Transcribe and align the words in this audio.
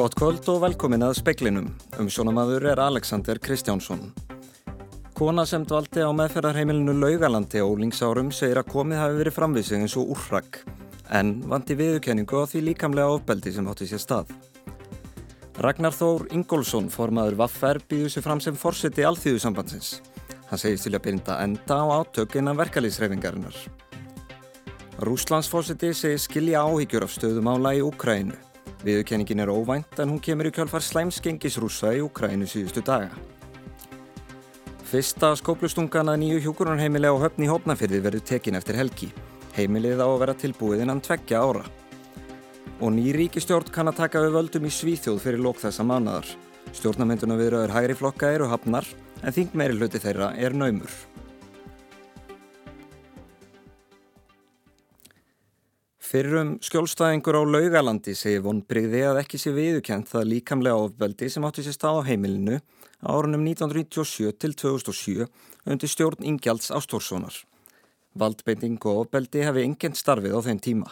Gott 0.00 0.14
kvöld 0.16 0.46
og 0.48 0.62
velkomin 0.62 1.02
að 1.04 1.18
speklinum. 1.18 1.66
Um 2.00 2.06
sjónamaður 2.08 2.70
er 2.70 2.80
Alexander 2.80 3.36
Kristjánsson. 3.36 4.06
Kona 5.12 5.44
sem 5.44 5.66
dvaldi 5.68 6.00
á 6.00 6.08
meðferðarheimilinu 6.16 6.94
Laugalandi 6.96 7.60
á 7.60 7.68
úlingsárum 7.68 8.30
segir 8.32 8.62
að 8.62 8.70
komið 8.72 8.96
hafi 9.02 9.18
verið 9.18 9.36
framvísið 9.36 9.82
eins 9.82 9.98
og 10.00 10.14
úrrak 10.16 10.62
en 11.12 11.34
vanti 11.52 11.76
viðurkenningu 11.76 12.32
á 12.32 12.48
því 12.48 12.64
líkamlega 12.70 13.12
ofbeldi 13.18 13.52
sem 13.52 13.68
hátti 13.68 13.92
sér 13.92 14.00
stað. 14.00 14.32
Ragnar 15.60 15.92
Þór 15.92 16.30
Ingólfsson, 16.32 16.88
formaður 16.88 17.42
Vaffer, 17.44 17.84
býður 17.84 18.16
sér 18.16 18.24
fram 18.24 18.40
sem 18.40 18.56
fórseti 18.56 19.04
alþýðusambandsins. 19.04 19.98
Hann 20.48 20.64
segist 20.64 20.88
til 20.88 20.96
að 20.96 21.10
byrja 21.10 21.42
enda 21.44 21.76
á 21.76 22.00
átök 22.00 22.40
innan 22.40 22.56
verkalýsreifingarinnar. 22.56 23.66
Rúslandsfórseti 25.04 25.92
segir 25.92 26.24
skilja 26.24 26.64
áhyggjur 26.64 27.04
af 27.04 27.18
stöðumála 27.20 27.76
í 27.76 27.84
Úkrænu. 27.84 28.46
Viðurkenningin 28.80 29.42
er 29.44 29.50
óvænt 29.52 29.98
en 30.00 30.08
hún 30.14 30.22
kemur 30.24 30.48
í 30.48 30.52
kjálfar 30.56 30.80
slæmsgengisrúsa 30.80 31.92
í 31.98 32.00
Ukrænu 32.00 32.46
síðustu 32.48 32.80
daga. 32.84 33.12
Fyrsta 34.88 35.34
skóplustungan 35.36 36.08
að 36.10 36.22
nýju 36.22 36.38
hjókurunarheimili 36.46 37.10
á 37.12 37.14
höfni 37.20 37.50
Hópnafyrði 37.50 38.00
verður 38.02 38.24
tekin 38.32 38.56
eftir 38.58 38.80
helgi. 38.80 39.10
Heimilið 39.54 40.00
á 40.00 40.08
að 40.08 40.20
vera 40.22 40.34
tilbúið 40.40 40.86
innan 40.86 41.02
tveggja 41.04 41.42
ára. 41.44 41.66
Og 42.80 42.94
ný 42.96 43.12
ríkistjórn 43.12 43.68
kann 43.70 43.92
að 43.92 44.00
taka 44.00 44.24
við 44.24 44.34
völdum 44.38 44.66
í 44.66 44.72
Svíþjóð 44.72 45.20
fyrir 45.26 45.44
lók 45.44 45.60
þessa 45.60 45.84
mánadar. 45.84 46.26
Stjórnamynduna 46.72 47.36
viðraður 47.36 47.76
hægri 47.76 47.98
flokka 48.00 48.32
eru 48.32 48.48
hafnar 48.48 48.88
en 49.20 49.36
þing 49.36 49.52
meiri 49.52 49.76
hluti 49.76 50.00
þeirra 50.00 50.32
er 50.40 50.56
naumur. 50.56 50.90
Fyrrum 56.10 56.56
skjólstæðingur 56.58 57.36
á 57.38 57.42
laugalandi 57.46 58.16
segir 58.18 58.40
vonbrigði 58.42 59.04
að 59.06 59.20
ekki 59.20 59.38
sé 59.38 59.52
viðukent 59.54 60.08
það 60.10 60.24
líkamlega 60.26 60.86
ofbeldi 60.88 61.28
sem 61.30 61.44
átti 61.46 61.62
sér 61.62 61.76
stað 61.76 62.00
á 62.02 62.08
heimilinu 62.08 62.56
árunum 63.06 63.44
1997 63.46 64.32
til 64.42 64.56
2007 64.58 65.28
undir 65.70 65.92
stjórn 65.92 66.26
Ingjalds 66.26 66.72
Ástórssonar. 66.74 67.36
Valdbeiting 68.18 68.80
og 68.90 69.04
ofbeldi 69.04 69.44
hefði 69.46 69.68
engent 69.68 70.00
starfið 70.02 70.34
á 70.34 70.40
þeim 70.48 70.58
tíma. 70.64 70.90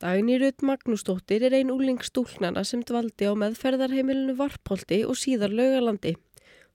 Dagni 0.00 0.38
Rutt 0.40 0.64
Magnúsdóttir 0.64 1.44
er 1.44 1.58
ein 1.58 1.74
úlingstúlnana 1.74 2.64
sem 2.64 2.80
dvaldi 2.88 3.28
á 3.28 3.36
meðferðarheimilinu 3.36 4.38
Varpolti 4.40 5.02
og 5.04 5.20
síðar 5.20 5.52
laugalandi. 5.52 6.14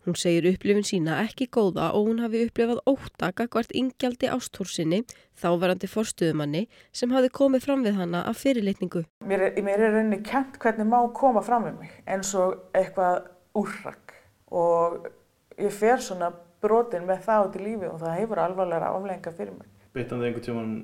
Hún 0.04 0.18
segir 0.20 0.44
upplifin 0.50 0.84
sína 0.84 1.22
ekki 1.24 1.46
góða 1.48 1.86
og 1.96 2.10
hún 2.10 2.18
hafi 2.20 2.42
upplifað 2.44 2.82
óttaka 2.92 3.46
hvert 3.48 3.72
ingjaldi 3.72 4.28
ástórsinni, 4.28 5.00
þáverandi 5.40 5.88
forstuðumanni, 5.88 6.66
sem 6.92 7.14
hafi 7.16 7.30
komið 7.32 7.64
fram 7.64 7.86
við 7.86 7.96
hana 8.02 8.26
af 8.28 8.42
fyrirlitningu. 8.42 9.06
Mér 9.24 9.46
er, 9.48 9.62
mér 9.64 9.86
er 9.88 9.96
rauninni 9.96 10.20
kent 10.28 10.60
hvernig 10.60 10.90
má 10.92 11.00
koma 11.16 11.44
fram 11.46 11.70
við 11.70 11.80
mig 11.80 11.96
eins 12.04 12.34
og 12.36 12.58
eitthvað 12.76 13.30
úrrak 13.56 14.18
og 14.52 15.08
ég 15.56 15.72
fer 15.72 16.04
svona 16.04 16.34
brotin 16.64 17.08
með 17.08 17.24
það 17.30 17.48
út 17.48 17.58
í 17.60 17.64
lífi 17.64 17.88
og 17.88 18.00
það 18.04 18.20
hefur 18.20 18.44
alvarlega 18.44 18.92
aflenga 18.92 19.36
fyrir 19.40 19.56
mig. 19.56 19.72
Beitt 19.96 20.12
hann 20.12 20.20
það 20.20 20.34
einhvern 20.34 20.48
tíman 20.50 20.78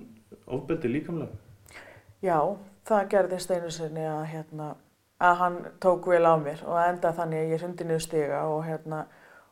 ofbeldi 0.47 0.93
líkamlega? 0.95 1.35
Já, 2.23 2.39
það 2.87 3.09
gerðist 3.11 3.51
einu 3.51 3.71
sinni 3.73 4.07
að 4.07 4.29
hérna 4.31 4.75
að 5.19 5.35
hann 5.41 5.57
tók 5.83 6.07
vel 6.07 6.23
á 6.23 6.35
mér 6.39 6.63
og 6.65 6.79
enda 6.81 7.11
þannig 7.15 7.43
að 7.43 7.53
ég 7.53 7.65
hundi 7.65 7.87
niður 7.87 8.05
stiga 8.05 8.43
og, 8.47 8.63
hérna, 8.67 9.03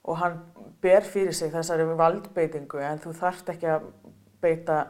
og 0.08 0.20
hann 0.22 0.40
ber 0.84 1.04
fyrir 1.04 1.36
sig 1.36 1.52
þessari 1.52 1.88
valdbeitingu 2.00 2.82
en 2.84 3.04
þú 3.04 3.14
þarft 3.20 3.52
ekki 3.56 3.70
að 3.76 3.92
beita 4.42 4.86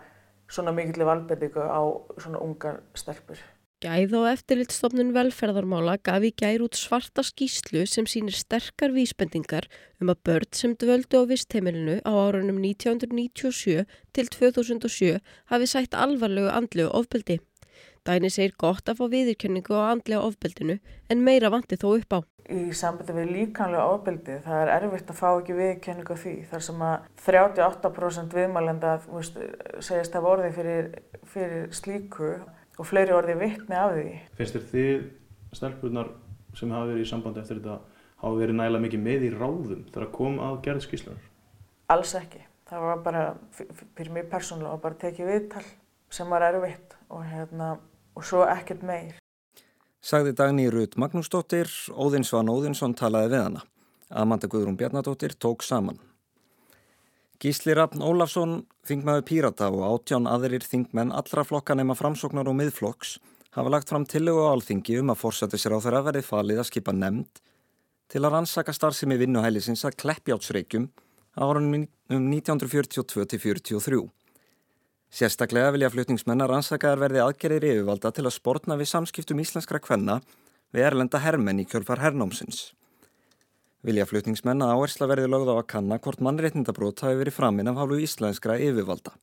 svona 0.48 0.74
mikilvæg 0.76 1.10
valdbeitingu 1.10 1.66
á 1.66 1.82
svona 2.22 2.44
ungar 2.44 2.82
stelpur. 2.96 3.40
Gæð 3.78 4.16
og 4.18 4.24
eftirlitstofnun 4.32 5.12
velferðarmála 5.14 6.00
gaf 6.02 6.24
í 6.26 6.32
gær 6.34 6.64
út 6.66 6.78
svarta 6.80 7.22
skýslu 7.22 7.84
sem 7.86 8.08
sínir 8.10 8.34
sterkar 8.34 8.90
vísbendingar 8.96 9.68
um 10.02 10.10
að 10.10 10.24
börn 10.26 10.50
sem 10.58 10.74
dvöldu 10.74 11.22
á 11.22 11.30
vistheimilinu 11.30 12.00
á 12.02 12.10
árunum 12.10 12.58
1997 12.58 13.86
til 14.18 14.32
2007 14.34 15.22
hafi 15.54 15.70
sætt 15.70 15.94
alvarlegu 15.94 16.50
andlu 16.50 16.90
ofbeldi. 16.90 17.38
Dæni 18.08 18.30
segir 18.32 18.54
gott 18.56 18.88
að 18.88 19.02
fá 19.02 19.08
viðurkenningu 19.12 19.76
á 19.76 19.92
andlega 19.92 20.24
ofbeldinu 20.24 20.78
en 21.12 21.24
meira 21.26 21.50
vanti 21.52 21.76
þó 21.76 21.90
upp 21.98 22.14
á. 22.16 22.20
Í 22.48 22.72
sambandi 22.72 23.12
við 23.18 23.32
líkanlega 23.36 23.88
ofbeldi 23.92 24.38
það 24.46 24.62
er 24.62 24.70
erfitt 24.78 25.10
að 25.12 25.18
fá 25.20 25.28
ekki 25.34 25.58
viðurkenningu 25.58 26.16
á 26.16 26.22
því 26.22 26.36
þar 26.48 26.64
sem 26.64 26.86
að 26.88 27.10
38% 27.26 28.38
viðmælenda 28.38 28.94
segist 29.84 30.16
að 30.16 30.30
orði 30.32 30.54
fyrir, 30.56 30.88
fyrir 31.28 31.68
slíku 31.76 32.30
og 32.78 32.88
fleiri 32.88 33.16
orði 33.18 33.36
vittni 33.42 33.76
af 33.76 33.92
því. 33.98 34.14
Finnst 34.40 34.56
þér 34.56 34.70
þið 34.72 35.60
stelpunar 35.60 36.14
sem 36.56 36.72
hafa 36.72 36.88
verið 36.94 37.04
í 37.04 37.10
sambandi 37.12 37.44
eftir 37.44 37.60
þetta 37.60 37.76
hafa 38.24 38.40
verið 38.40 38.60
nægilega 38.62 38.86
mikið 38.86 39.04
með 39.10 39.28
í 39.28 39.34
ráðum 39.36 39.84
þegar 39.92 40.14
kom 40.16 40.40
að 40.48 40.62
gerða 40.70 40.86
skíslunar? 40.88 41.28
Alls 41.92 42.16
ekki. 42.16 42.40
Það 42.68 42.88
var 42.88 43.04
bara, 43.04 43.28
fyrir 43.60 44.16
mig 44.16 44.32
persónulega, 44.32 44.80
bara 44.84 45.00
tekið 45.04 45.30
viðtal 45.34 45.68
sem 46.12 46.32
var 46.32 46.48
erfitt 46.48 46.96
og 47.12 47.28
hérna 47.28 47.76
og 48.18 48.26
svo 48.26 48.44
ekkert 48.50 48.84
meir. 48.86 49.16
Sagði 50.02 50.34
Dagný 50.38 50.68
Rut 50.74 50.98
Magnúsdóttir, 50.98 51.70
Óðinsvan 51.94 52.50
Óðinsson 52.50 52.96
talaði 52.98 53.34
við 53.36 53.44
hana. 53.46 53.64
Amanda 54.10 54.48
Guðrún 54.50 54.78
Bjarnadóttir 54.80 55.36
tók 55.36 55.66
saman. 55.68 56.00
Gísli 57.38 57.76
Rafn 57.78 58.02
Ólafsson, 58.02 58.64
þingmaður 58.88 59.26
Pírata 59.30 59.68
og 59.70 59.84
átján 59.86 60.30
aðrir 60.30 60.64
þingmenn 60.66 61.14
allra 61.14 61.44
flokka 61.46 61.76
nema 61.78 61.94
framsóknar 61.98 62.50
og 62.50 62.58
miðflokks 62.58 63.18
hafa 63.58 63.74
lagt 63.74 63.90
fram 63.90 64.06
tillögu 64.06 64.42
á 64.46 64.54
alþingi 64.54 65.00
um 65.02 65.12
að 65.14 65.22
fórsættu 65.22 65.60
sér 65.62 65.76
á 65.78 65.80
þeirra 65.82 66.02
verið 66.08 66.26
falið 66.26 66.62
að 66.62 66.70
skipa 66.72 66.94
nefnd 66.94 67.42
til 68.10 68.24
að 68.24 68.34
rannsaka 68.34 68.74
starfsemi 68.74 69.18
vinnuhælisins 69.22 69.86
að 69.86 69.98
kleppjátsreikjum 70.02 70.88
á 71.38 71.42
árunum 71.46 71.88
um 72.14 72.28
1942-43. 72.32 74.02
Sérstaklega 75.08 75.72
vilja 75.72 75.90
flutningsmennar 75.90 76.52
ansakaðar 76.52 77.00
verði 77.06 77.22
aðgerðir 77.24 77.66
yfirvalda 77.70 78.12
til 78.12 78.26
að 78.28 78.36
sportna 78.36 78.76
við 78.80 78.90
samskiptum 78.92 79.40
íslenskra 79.40 79.80
kvenna 79.80 80.20
við 80.76 80.84
erlenda 80.90 81.22
hermenn 81.24 81.62
í 81.64 81.66
kjölfar 81.68 82.02
herrnámsins. 82.04 82.74
Vilja 83.88 84.08
flutningsmenna 84.10 84.68
áhersla 84.74 85.08
verði 85.08 85.30
lögð 85.32 85.54
á 85.54 85.56
að 85.56 85.70
kanna 85.72 86.00
hvort 86.04 86.20
mannreitnindabrót 86.20 87.06
hafi 87.06 87.22
verið 87.22 87.38
framinn 87.38 87.72
af 87.72 87.80
hálfu 87.80 88.02
íslenskra 88.04 88.58
yfirvalda. 88.60 89.16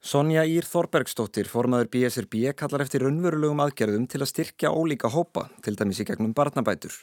Sonja 0.00 0.46
Ír 0.48 0.64
Þorbergsdóttir, 0.64 1.50
formaður 1.50 1.90
BSRB, 1.92 2.54
kallar 2.56 2.86
eftir 2.86 3.04
unnverulegum 3.08 3.60
aðgerðum 3.60 4.06
til 4.08 4.22
að 4.22 4.30
styrkja 4.30 4.70
ólíka 4.72 5.10
hópa, 5.12 5.50
til 5.60 5.74
dæmis 5.76 6.00
í 6.00 6.06
gegnum 6.08 6.32
barnabætur. 6.32 6.94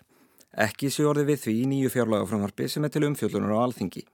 Ekki 0.57 0.89
sé 0.89 1.05
orði 1.05 1.27
við 1.33 1.43
því 1.43 1.57
nýju 1.73 1.91
fjárlagafröðarpi 1.93 2.71
sem 2.71 2.87
er 2.87 2.95
til 2.95 3.05
umfjöldunar 3.05 3.53
á 3.53 3.65
alþingi 3.67 4.07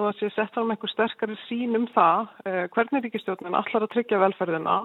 og 0.00 0.10
að 0.10 0.18
sé 0.18 0.30
sett 0.34 0.56
með 0.56 0.74
einhver 0.74 0.92
sterkari 0.94 1.38
sín 1.46 1.76
um 1.78 1.86
það 1.94 2.28
eh, 2.48 2.64
hvernig 2.74 3.04
ríkistjóðnin 3.06 3.58
allar 3.58 3.86
að 3.86 3.92
tryggja 3.94 4.20
velferðina 4.22 4.76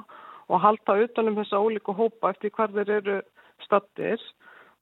og 0.45 0.61
halda 0.61 0.97
utanum 1.05 1.37
þessa 1.39 1.61
ólíku 1.63 1.95
hópa 1.97 2.33
eftir 2.33 2.53
hvar 2.55 2.73
þeir 2.75 2.91
eru 2.99 3.19
stattir 3.65 4.21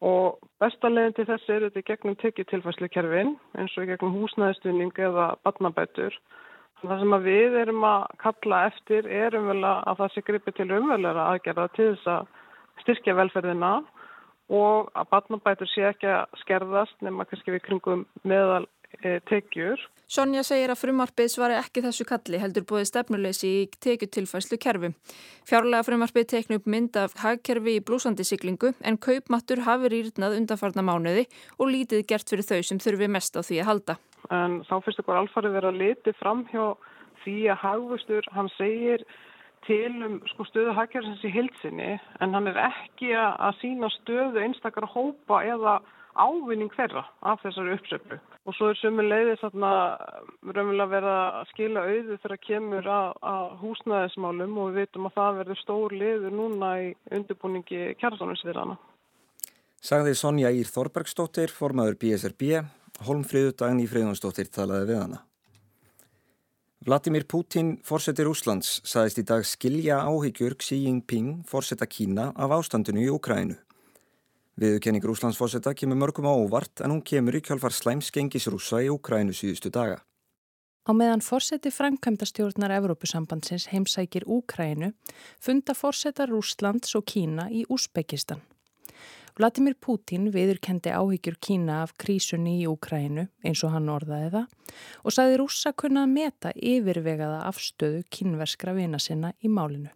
og 0.04 0.42
bestalegin 0.60 1.16
til 1.16 1.28
þessi 1.30 1.56
eru 1.56 1.70
þetta 1.70 1.88
gegnum 1.88 2.18
tekjutilfæslukerfin 2.20 3.36
eins 3.62 3.76
og 3.80 3.88
gegnum 3.88 4.18
húsnæðistunning 4.18 4.92
eða 5.00 5.30
badnabætur. 5.46 6.18
Það 6.84 7.00
sem 7.00 7.14
við 7.24 7.54
erum 7.62 7.86
að 7.88 8.02
kalla 8.20 8.66
eftir 8.68 9.06
er 9.08 9.38
umverulega 9.40 9.86
að 9.88 10.00
það 10.02 10.10
sé 10.12 10.24
gripi 10.28 10.54
til 10.58 10.68
umverulega 10.68 11.28
aðgerða 11.32 11.68
til 11.78 11.86
þess 11.94 12.10
að 12.12 12.26
styrkja 12.84 13.16
velferðina 13.16 13.74
og 14.52 14.90
að 14.92 15.10
badnabætur 15.14 15.72
sé 15.72 15.86
ekki 15.88 16.10
að 16.12 16.40
skerðast 16.42 17.06
nema 17.06 17.24
kannski 17.30 17.56
við 17.56 17.64
kringum 17.70 18.04
meðal 18.28 18.66
e, 19.00 19.22
tekjur. 19.32 19.80
Sonja 20.12 20.44
segir 20.44 20.72
að 20.74 20.82
frumarpið 20.82 21.30
svari 21.32 21.56
ekki 21.58 21.82
þessu 21.86 22.06
kalli 22.08 22.40
heldur 22.42 22.66
búið 22.68 22.90
stefnuleysi 22.90 23.50
í 23.50 23.62
tekjutilfæslu 23.84 24.60
kerfi. 24.62 24.92
Fjárlega 25.48 25.86
frumarpið 25.88 26.28
teknu 26.34 26.60
upp 26.60 26.68
mynd 26.70 27.00
af 27.00 27.16
hagkerfi 27.24 27.78
í 27.78 27.84
blúsandi 27.88 28.26
siglingu 28.28 28.74
en 28.84 29.00
kaupmattur 29.00 29.64
hafi 29.68 29.92
rýrnað 29.94 30.38
undanfarna 30.42 30.84
mánuði 30.86 31.28
og 31.58 31.72
lítið 31.72 32.04
gert 32.12 32.30
fyrir 32.30 32.48
þau 32.50 32.60
sem 32.68 32.82
þurfi 32.84 33.10
mest 33.16 33.40
á 33.40 33.42
því 33.42 33.62
að 33.64 33.70
halda. 33.72 33.98
En 34.32 34.60
þá 34.68 34.76
fyrst 34.84 35.04
okkur 35.04 35.22
alfarið 35.24 35.56
verið 35.58 35.72
að 35.72 35.82
liti 35.82 36.16
fram 36.20 36.44
hjá 36.52 36.66
því 37.24 37.38
að 37.54 37.62
hagvustur 37.64 38.28
hann 38.36 38.52
segir 38.58 39.08
til 39.68 39.92
um 40.04 40.20
sko, 40.28 40.46
stöðu 40.50 40.76
hagkerfins 40.76 41.24
í 41.24 41.32
hilsinni 41.32 41.92
en 42.20 42.36
hann 42.36 42.50
er 42.52 42.60
ekki 42.68 43.14
að 43.16 43.60
sína 43.62 43.90
stöðu 44.02 44.42
einstakar 44.44 44.88
hópa 44.92 45.40
eða 45.48 45.80
ávinning 46.16 46.72
þeirra 46.76 47.04
af 47.26 47.42
þessari 47.44 47.74
uppsöflu. 47.78 48.20
Og 48.44 48.56
svo 48.58 48.70
er 48.72 48.80
sömu 48.80 49.06
leiði 49.06 49.36
þarna 49.42 49.72
raunverulega 50.44 50.90
verið 50.92 51.12
að 51.14 51.50
skila 51.54 51.84
auðu 51.88 52.18
þegar 52.24 52.42
kemur 52.48 52.90
að, 52.92 53.10
að 53.34 53.52
húsnæðismálum 53.64 54.58
og 54.60 54.72
við 54.72 54.80
veitum 54.84 55.10
að 55.10 55.18
það 55.20 55.42
verður 55.42 55.62
stór 55.62 55.98
liður 56.04 56.38
núna 56.40 56.72
í 56.84 56.90
undirbúningi 57.18 57.84
kjærastónusviðrana. 58.02 58.80
Sagði 59.84 60.16
Sonja 60.16 60.54
Ír 60.56 60.70
Þorbergsdóttir, 60.72 61.52
formaður 61.52 62.00
BSRB, 62.00 62.64
Holmfríðu 63.04 63.56
Dagni 63.60 63.88
Fríðunsdóttir 63.90 64.52
talaði 64.54 64.94
við 64.94 65.02
hana. 65.02 65.24
Vladimir 66.84 67.24
Putin, 67.24 67.78
fórsetir 67.80 68.28
Úslands, 68.28 68.82
saðist 68.84 69.22
í 69.22 69.24
dag 69.24 69.46
skilja 69.48 70.02
áhyggjur 70.04 70.58
Xi 70.60 70.82
Jinping, 70.82 71.46
fórseta 71.48 71.88
Kína, 71.88 72.34
af 72.36 72.52
ástandinu 72.58 73.06
í 73.06 73.12
Ukrænu. 73.14 73.56
Viðurkenning 74.54 75.06
Úslandsfórseta 75.10 75.72
kemur 75.74 75.98
mörgum 75.98 76.28
á 76.30 76.34
óvart 76.38 76.84
en 76.86 76.92
hún 76.94 77.02
kemur 77.02 77.34
í 77.34 77.42
kjálfar 77.42 77.74
slæmskengis 77.74 78.46
rúsa 78.54 78.84
í 78.86 78.90
Ukrænu 78.94 79.34
síðustu 79.34 79.72
daga. 79.74 80.04
Á 80.86 80.92
meðan 80.94 81.24
fórseti 81.26 81.72
framkvæmdastjórnar 81.74 82.76
Evrópusambandsins 82.76 83.72
heimsækir 83.72 84.28
Úkrænu 84.30 84.92
funda 85.42 85.74
fórsetar 85.74 86.30
Úslands 86.30 86.94
og 86.94 87.08
Kína 87.10 87.48
í 87.50 87.64
Úsbekistan. 87.66 88.44
Vladimir 89.34 89.74
Putin 89.82 90.30
viðurkendi 90.30 90.94
áhyggjur 90.94 91.40
Kína 91.42 91.80
af 91.88 91.96
krísunni 91.98 92.60
í 92.62 92.70
Úkrænu 92.70 93.26
eins 93.42 93.66
og 93.66 93.74
hann 93.74 93.90
orðaði 93.90 94.30
það 94.36 94.78
og 95.02 95.18
saði 95.18 95.42
rússa 95.42 95.74
kunna 95.74 96.06
að 96.06 96.14
meta 96.14 96.54
yfirvegaða 96.54 97.42
afstöðu 97.50 98.06
kínverskra 98.14 98.78
vina 98.78 99.02
sinna 99.02 99.34
í 99.42 99.50
málinu. 99.50 99.90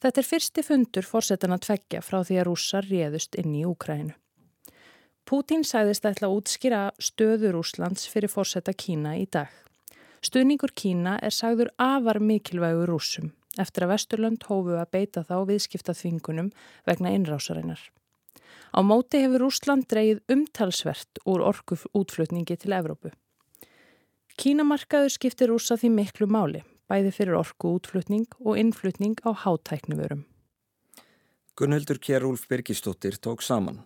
Þetta 0.00 0.20
er 0.22 0.26
fyrsti 0.26 0.64
fundur 0.64 1.04
fórsetan 1.04 1.52
að 1.52 1.66
tveggja 1.66 2.00
frá 2.00 2.22
því 2.24 2.40
að 2.40 2.46
rússar 2.48 2.86
réðust 2.88 3.36
inn 3.40 3.52
í 3.58 3.66
Úkrænu. 3.68 4.14
Putin 5.28 5.62
sæðist 5.62 6.06
ætla 6.08 6.30
að 6.30 6.38
útskýra 6.40 6.78
stöður 6.98 7.60
Úslands 7.60 8.08
fyrir 8.08 8.32
fórseta 8.32 8.72
Kína 8.72 9.12
í 9.20 9.26
dag. 9.30 9.52
Stuðningur 10.24 10.72
Kína 10.74 11.18
er 11.22 11.34
sagður 11.36 11.70
afar 11.78 12.18
mikilvægur 12.20 12.90
rúsum 12.90 13.30
eftir 13.58 13.84
að 13.84 13.94
Vesturlönd 13.94 14.44
hófu 14.46 14.76
að 14.78 14.90
beita 14.94 15.24
þá 15.26 15.36
viðskipta 15.48 15.94
þvingunum 15.96 16.50
vegna 16.86 17.12
innrásarinnar. 17.16 17.80
Á 18.70 18.80
móti 18.86 19.20
hefur 19.24 19.48
Úsland 19.48 19.88
dreyið 19.90 20.22
umtalsvert 20.30 21.20
úr 21.26 21.42
orku 21.42 21.78
útflutningi 21.90 22.56
til 22.56 22.74
Evrópu. 22.76 23.10
Kínamarkaður 24.38 25.12
skiptir 25.12 25.52
úsa 25.52 25.76
því 25.76 25.90
miklu 25.96 26.28
máli, 26.30 26.62
bæði 26.90 27.14
fyrir 27.14 27.38
orku 27.38 27.76
útflutning 27.78 28.26
og 28.42 28.58
innflutning 28.58 29.16
á 29.22 29.30
hátæknivörum. 29.44 30.26
Gunnhildur 31.56 31.98
Kjærúlf 32.02 32.48
Birgistóttir 32.50 33.18
tók 33.22 33.42
saman. 33.46 33.80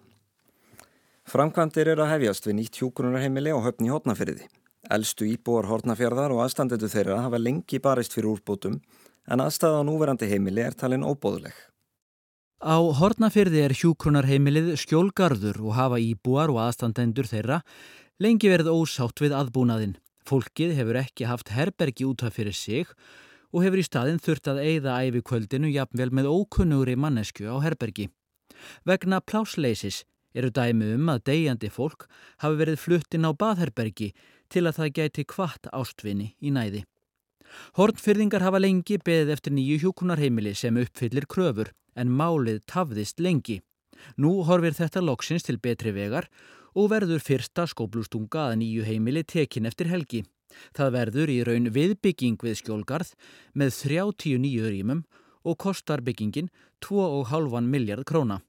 Framkvæmdir 1.29 1.89
er 1.93 2.01
að 2.05 2.13
hefjast 2.15 2.47
við 2.49 2.59
nýtt 2.59 2.79
hjúgrunarheimili 2.81 3.53
á 3.53 3.59
höfni 3.65 3.93
hótnafyrði. 3.93 4.49
Elstu 4.93 5.25
íbúar 5.25 5.69
hótnafjörðar 5.71 6.35
og 6.35 6.43
aðstandendu 6.45 6.91
þeirra 6.93 7.23
hafa 7.25 7.41
lengi 7.41 7.81
barist 7.81 8.13
fyrir 8.13 8.35
úrbótum 8.35 8.81
en 9.25 9.41
aðstæða 9.41 9.81
á 9.81 9.89
núverandi 9.89 10.29
heimili 10.29 10.61
er 10.61 10.77
talin 10.77 11.07
óbóðuleg. 11.07 11.55
Á 12.65 12.77
Hortnafyrði 13.01 13.65
er 13.65 13.75
hjúkrunarheimilið 13.77 14.75
skjólgarður 14.81 15.59
og 15.65 15.77
hafa 15.77 16.01
íbúar 16.01 16.53
og 16.53 16.63
aðstandendur 16.65 17.29
þeirra 17.29 17.63
lengi 18.21 18.49
verið 18.53 18.71
ósátt 18.73 19.21
við 19.25 19.35
aðbúnaðinn. 19.37 19.97
Fólkið 20.25 20.73
hefur 20.79 20.97
ekki 21.03 21.29
haft 21.29 21.53
herbergi 21.53 22.07
út 22.09 22.25
af 22.25 22.39
fyrir 22.39 22.57
sig 22.57 22.89
og 23.53 23.63
hefur 23.65 23.83
í 23.83 23.85
staðin 23.85 24.23
þurft 24.25 24.49
að 24.49 24.63
eigða 24.65 24.97
æfi 25.05 25.21
kvöldinu 25.29 25.69
jafnvel 25.69 26.11
með 26.17 26.31
ókunnugri 26.33 26.97
mannesku 26.97 27.45
á 27.45 27.61
herbergi. 27.61 28.09
Vegna 28.89 29.21
plásleisis 29.21 30.03
eru 30.35 30.51
dæmi 30.51 30.95
um 30.97 31.13
að 31.13 31.23
degjandi 31.29 31.71
fólk 31.71 32.09
hafi 32.43 32.59
verið 32.63 32.81
fluttin 32.81 33.29
á 33.29 33.31
baðherbergi 33.37 34.11
til 34.49 34.65
að 34.65 34.81
það 34.81 34.95
gæti 34.99 35.27
kvart 35.29 35.69
ástvinni 35.77 36.33
í 36.41 36.51
næði. 36.55 36.83
Hortfyrðingar 37.77 38.43
hafa 38.43 38.63
lengi 38.65 38.99
beðið 38.99 39.37
eftir 39.37 39.55
nýju 39.55 39.79
hjúkunarheimili 39.85 40.55
sem 40.59 40.81
uppfyllir 40.81 41.29
kröfur 41.31 41.71
en 41.95 42.11
málið 42.11 42.65
tafðist 42.71 43.21
lengi. 43.21 43.61
Nú 44.17 44.43
horfir 44.49 44.75
þetta 44.75 45.05
loksins 45.05 45.47
til 45.47 45.61
betri 45.63 45.93
vegar 45.95 46.27
og 46.75 46.91
verður 46.93 47.23
fyrsta 47.23 47.67
skóplustunga 47.71 48.49
að 48.51 48.59
nýju 48.63 48.87
heimili 48.89 49.25
tekin 49.25 49.67
eftir 49.71 49.91
helgi. 49.93 50.23
Það 50.77 50.95
verður 50.99 51.33
í 51.35 51.39
raun 51.49 51.71
viðbygging 51.75 52.39
við 52.43 52.59
skjólgarð 52.61 53.15
með 53.55 53.73
39 53.81 54.71
rýmum 54.75 55.03
og 55.45 55.59
kostar 55.65 56.05
byggingin 56.05 56.51
2,5 56.85 57.65
miljard 57.65 58.05
króna. 58.07 58.41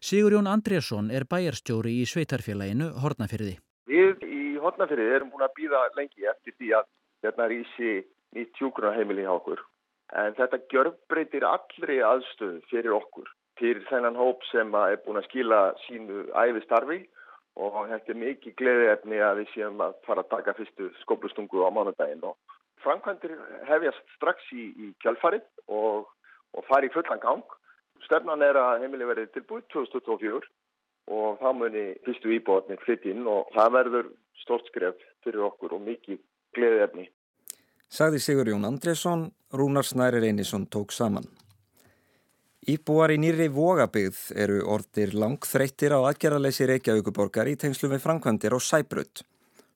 Sigurjón 0.00 0.50
Andrésson 0.50 1.10
er 1.10 1.26
bæjarstjóri 1.26 1.96
í 2.02 2.06
sveitarfélaginu 2.06 2.92
Hortnafyrði. 3.02 3.56
Við 3.90 4.22
í 4.28 4.44
Hortnafyrði 4.62 5.10
erum 5.16 5.32
búin 5.32 5.48
að 5.48 5.56
býða 5.58 5.82
lengi 5.96 6.28
eftir 6.30 6.54
því 6.58 6.72
að 6.78 6.88
hérna 7.24 7.48
er 7.48 7.56
í 7.56 7.60
sí 7.74 7.98
nýtt 8.36 8.54
tjúkunarheimili 8.60 9.26
hjá 9.26 9.34
okkur 9.34 9.64
En 10.10 10.34
þetta 10.34 10.58
gjörbreytir 10.72 11.44
allri 11.46 12.00
aðstöðu 12.02 12.60
fyrir 12.70 12.96
okkur, 12.96 13.28
fyrir 13.60 13.84
þennan 13.90 14.18
hóp 14.18 14.42
sem 14.50 14.72
er 14.74 14.98
búin 15.04 15.20
að 15.20 15.28
skila 15.28 15.60
sínu 15.86 16.24
æfi 16.34 16.62
starfi 16.64 16.98
og 17.56 17.78
þetta 17.90 18.12
er 18.12 18.20
mikið 18.20 18.56
gleðiðefni 18.60 19.20
að 19.26 19.40
við 19.40 19.52
séum 19.54 19.82
að 19.84 19.96
fara 20.06 20.24
að 20.24 20.32
taka 20.34 20.54
fyrstu 20.58 20.90
skóplustungu 21.02 21.64
á 21.66 21.70
mánudaginn. 21.74 22.24
Og 22.24 22.36
framkvæmdir 22.84 23.36
hefjast 23.68 24.16
strax 24.16 24.46
í, 24.54 24.70
í 24.70 24.92
kjálfarið 25.04 25.46
og, 25.68 26.08
og 26.56 26.68
fari 26.70 26.90
í 26.90 26.94
fullan 26.94 27.22
gang. 27.22 27.56
Stefnan 28.06 28.42
er 28.46 28.56
að 28.56 28.84
heimili 28.84 29.08
verið 29.08 29.32
tilbúið 29.34 29.66
2024 29.74 30.42
og 31.10 31.40
þá 31.42 31.48
muni 31.56 31.86
fyrstu 32.06 32.32
íbóðnir 32.38 32.80
flytt 32.84 33.06
inn 33.10 33.26
og 33.28 33.50
það 33.56 33.76
verður 33.78 34.12
stort 34.40 34.68
skref 34.70 35.00
fyrir 35.24 35.48
okkur 35.50 35.74
og 35.76 35.82
mikið 35.84 36.20
gleðiðefni 36.56 37.10
sagði 37.90 38.22
Sigur 38.22 38.48
Jón 38.52 38.66
Andresson, 38.68 39.30
Rúnar 39.52 39.86
Snæri 39.86 40.20
Reynisson 40.22 40.66
tók 40.70 40.94
saman. 40.94 41.26
Íbúar 42.68 43.08
í 43.08 43.16
nýri 43.16 43.46
vogabygð 43.48 44.18
eru 44.36 44.58
orðir 44.68 45.14
langþreyttir 45.16 45.94
á 45.96 46.04
aðgerðaleysi 46.04 46.66
Reykjavíkuborgar 46.68 47.48
í 47.48 47.54
tengslu 47.56 47.88
við 47.88 48.02
framkvæmdir 48.04 48.52
á 48.52 48.60
Sæbrödd. 48.60 49.22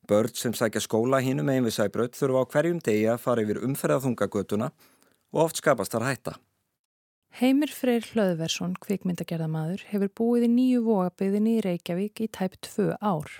Börn 0.04 0.34
sem 0.36 0.52
sækja 0.52 0.82
skóla 0.84 1.22
hínum 1.24 1.48
einn 1.48 1.64
við 1.64 1.78
Sæbrödd 1.78 2.12
þurfa 2.12 2.42
á 2.44 2.50
hverjum 2.52 2.82
degi 2.84 3.06
að 3.08 3.22
fara 3.22 3.40
yfir 3.46 3.62
umferðaþungagötuna 3.64 4.68
og 5.32 5.40
oft 5.46 5.62
skapast 5.62 5.96
þar 5.96 6.04
hætta. 6.10 6.34
Heimir 7.40 7.72
Freyr 7.72 8.04
Hlöðversson, 8.12 8.76
kvikmyndagerðamadur, 8.84 9.88
hefur 9.88 10.12
búið 10.20 10.44
í 10.44 10.52
nýju 10.52 10.84
vogabygðinni 10.84 11.56
í 11.56 11.64
Reykjavík 11.64 12.20
í 12.20 12.28
tæp 12.36 12.60
tvö 12.68 12.92
ár. 13.00 13.32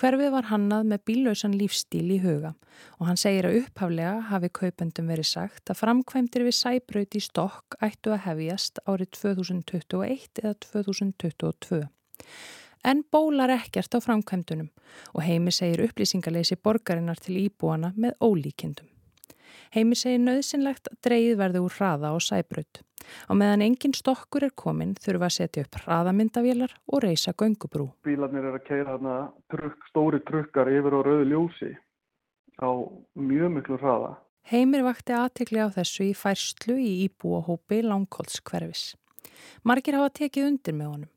Hverfið 0.00 0.30
var 0.32 0.46
hannað 0.48 0.86
með 0.88 1.00
bílausan 1.10 1.54
lífstíl 1.60 2.06
í 2.14 2.22
huga 2.22 2.54
og 2.96 3.08
hann 3.10 3.18
segir 3.20 3.44
að 3.44 3.58
upphaflega 3.58 4.12
hafi 4.30 4.48
kaupendum 4.56 5.10
verið 5.12 5.28
sagt 5.28 5.72
að 5.72 5.76
framkvæmdir 5.82 6.46
við 6.46 6.56
sæbraut 6.56 7.16
í 7.18 7.20
stokk 7.20 7.76
ættu 7.84 8.14
að 8.14 8.22
hefjast 8.24 8.80
árið 8.88 9.10
2021 9.18 10.40
eða 10.40 10.54
2022. 10.64 11.82
En 12.88 13.02
bólar 13.12 13.52
ekkert 13.58 13.92
á 13.92 14.00
framkvæmdunum 14.00 14.70
og 15.12 15.20
heimi 15.26 15.52
segir 15.52 15.84
upplýsingarleysi 15.90 16.56
borgarinnar 16.56 17.20
til 17.20 17.36
íbúana 17.42 17.92
með 17.92 18.16
ólíkindum. 18.24 18.88
Heimi 19.74 19.98
segir 19.98 20.22
nöðsynlegt 20.22 20.90
að 20.90 21.00
dreyið 21.06 21.36
verði 21.40 21.64
úr 21.64 21.76
hraða 21.76 22.14
og 22.16 22.24
sæbrut. 22.24 22.82
Á 23.30 23.32
meðan 23.34 23.64
engin 23.64 23.94
stokkur 23.96 24.46
er 24.46 24.54
komin 24.54 24.96
þurfa 25.00 25.28
að 25.30 25.36
setja 25.36 25.64
upp 25.66 25.78
hraðamyndavélar 25.84 26.74
og 26.92 27.04
reysa 27.04 27.32
göngubrú. 27.32 27.90
Bílarnir 28.06 28.48
er 28.50 28.58
að 28.58 28.66
keira 28.66 28.96
þarna 28.96 29.14
trukk, 29.52 29.86
stóri 29.90 30.20
trukkar 30.26 30.70
yfir 30.72 30.96
á 30.96 31.00
rauðu 31.06 31.28
ljósi 31.30 31.70
á 32.60 32.70
mjög 33.16 33.54
miklu 33.56 33.78
hraða. 33.80 34.16
Heimir 34.50 34.84
vakti 34.84 35.14
aðtikli 35.14 35.62
á 35.62 35.68
þessu 35.70 36.10
í 36.10 36.12
færslu 36.16 36.76
í 36.80 36.90
íbúahópi 37.06 37.82
langkóldskverfis. 37.86 38.94
Margir 39.64 39.98
hafa 39.98 40.12
tekið 40.20 40.48
undir 40.48 40.76
með 40.76 40.92
honum. 40.94 41.10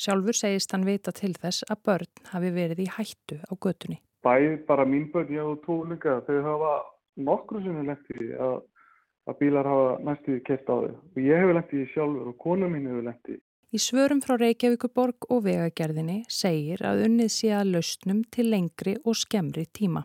Sjálfur 0.00 0.36
segist 0.36 0.72
hann 0.72 0.86
vita 0.88 1.12
til 1.12 1.34
þess 1.36 1.66
að 1.68 1.82
börn 1.84 2.30
hafi 2.32 2.52
verið 2.54 2.86
í 2.86 2.88
hættu 2.96 3.36
á 3.44 3.52
götunni. 3.52 4.00
Bæði 4.24 4.56
bara 4.68 4.86
mín 4.88 5.10
börn, 5.12 5.32
ég 5.32 5.44
og 5.44 5.60
tó 5.64 5.76
líka, 5.88 6.20
þau 6.24 6.40
hafa 6.46 6.72
nokkru 7.16 7.62
sem 7.62 7.74
hefur 7.74 7.88
lengt 7.90 8.12
í 8.14 8.30
að, 8.34 8.56
að 9.28 9.38
bílar 9.40 9.70
hafa 9.70 9.92
næstuði 10.06 10.42
kert 10.46 10.70
á 10.70 10.74
þau 10.74 10.90
og 10.90 11.22
ég 11.24 11.42
hefur 11.42 11.56
lengt 11.58 11.74
í 11.74 11.86
sjálfur 11.94 12.32
og 12.32 12.38
kona 12.44 12.70
mín 12.70 12.90
hefur 12.90 13.08
lengt 13.08 13.32
í. 13.34 13.40
Í 13.70 13.78
svörum 13.78 14.18
frá 14.18 14.34
Reykjavíkuborg 14.34 15.28
og 15.30 15.44
vegagerðinni 15.44 16.24
segir 16.26 16.80
að 16.82 17.04
unnið 17.06 17.28
sé 17.30 17.52
að 17.54 17.76
lausnum 17.76 18.24
til 18.34 18.48
lengri 18.50 18.96
og 19.04 19.14
skemmri 19.14 19.68
tíma. 19.70 20.02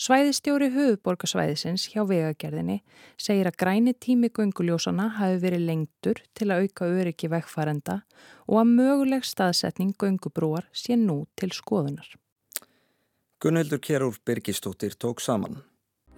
Svæðistjóri 0.00 0.70
höfuborgarsvæðisins 0.74 1.84
hjá 1.92 2.02
vegagerðinni 2.08 2.80
segir 3.20 3.50
að 3.50 3.58
græni 3.62 3.94
tími 3.94 4.30
gunguljósana 4.34 5.06
hafi 5.20 5.38
verið 5.44 5.66
lengtur 5.68 6.22
til 6.34 6.48
að 6.50 6.64
auka 6.64 6.88
öryggi 6.88 7.30
vegfærenda 7.30 8.00
og 8.48 8.60
að 8.62 8.72
möguleg 8.72 9.26
staðsetning 9.28 9.94
gungubrúar 10.00 10.66
sé 10.72 10.96
nú 10.98 11.22
til 11.38 11.52
skoðunar. 11.54 12.08
Gunnhildur 13.40 13.80
Kjærúr 13.80 14.18
Birgistóttir 14.26 14.98
tók 14.98 15.20
saman. 15.20 15.62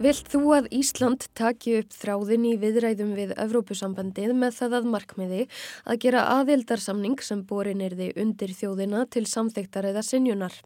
Vilt 0.03 0.27
þú 0.33 0.41
að 0.57 0.65
Ísland 0.75 1.29
taki 1.39 1.77
upp 1.79 1.93
þráðin 1.95 2.47
í 2.49 2.57
viðræðum 2.59 3.13
við 3.15 3.35
Evrópusambandið 3.39 4.33
með 4.35 4.57
það 4.57 4.75
að 4.81 4.89
markmiði 4.91 5.45
að 5.87 6.01
gera 6.03 6.25
aðildarsamning 6.41 7.23
sem 7.23 7.45
borin 7.47 7.85
er 7.87 7.95
þið 7.95 8.19
undir 8.25 8.55
þjóðina 8.59 9.05
til 9.15 9.23
samþektar 9.31 9.87
eða 9.93 10.03
sinjunar? 10.03 10.57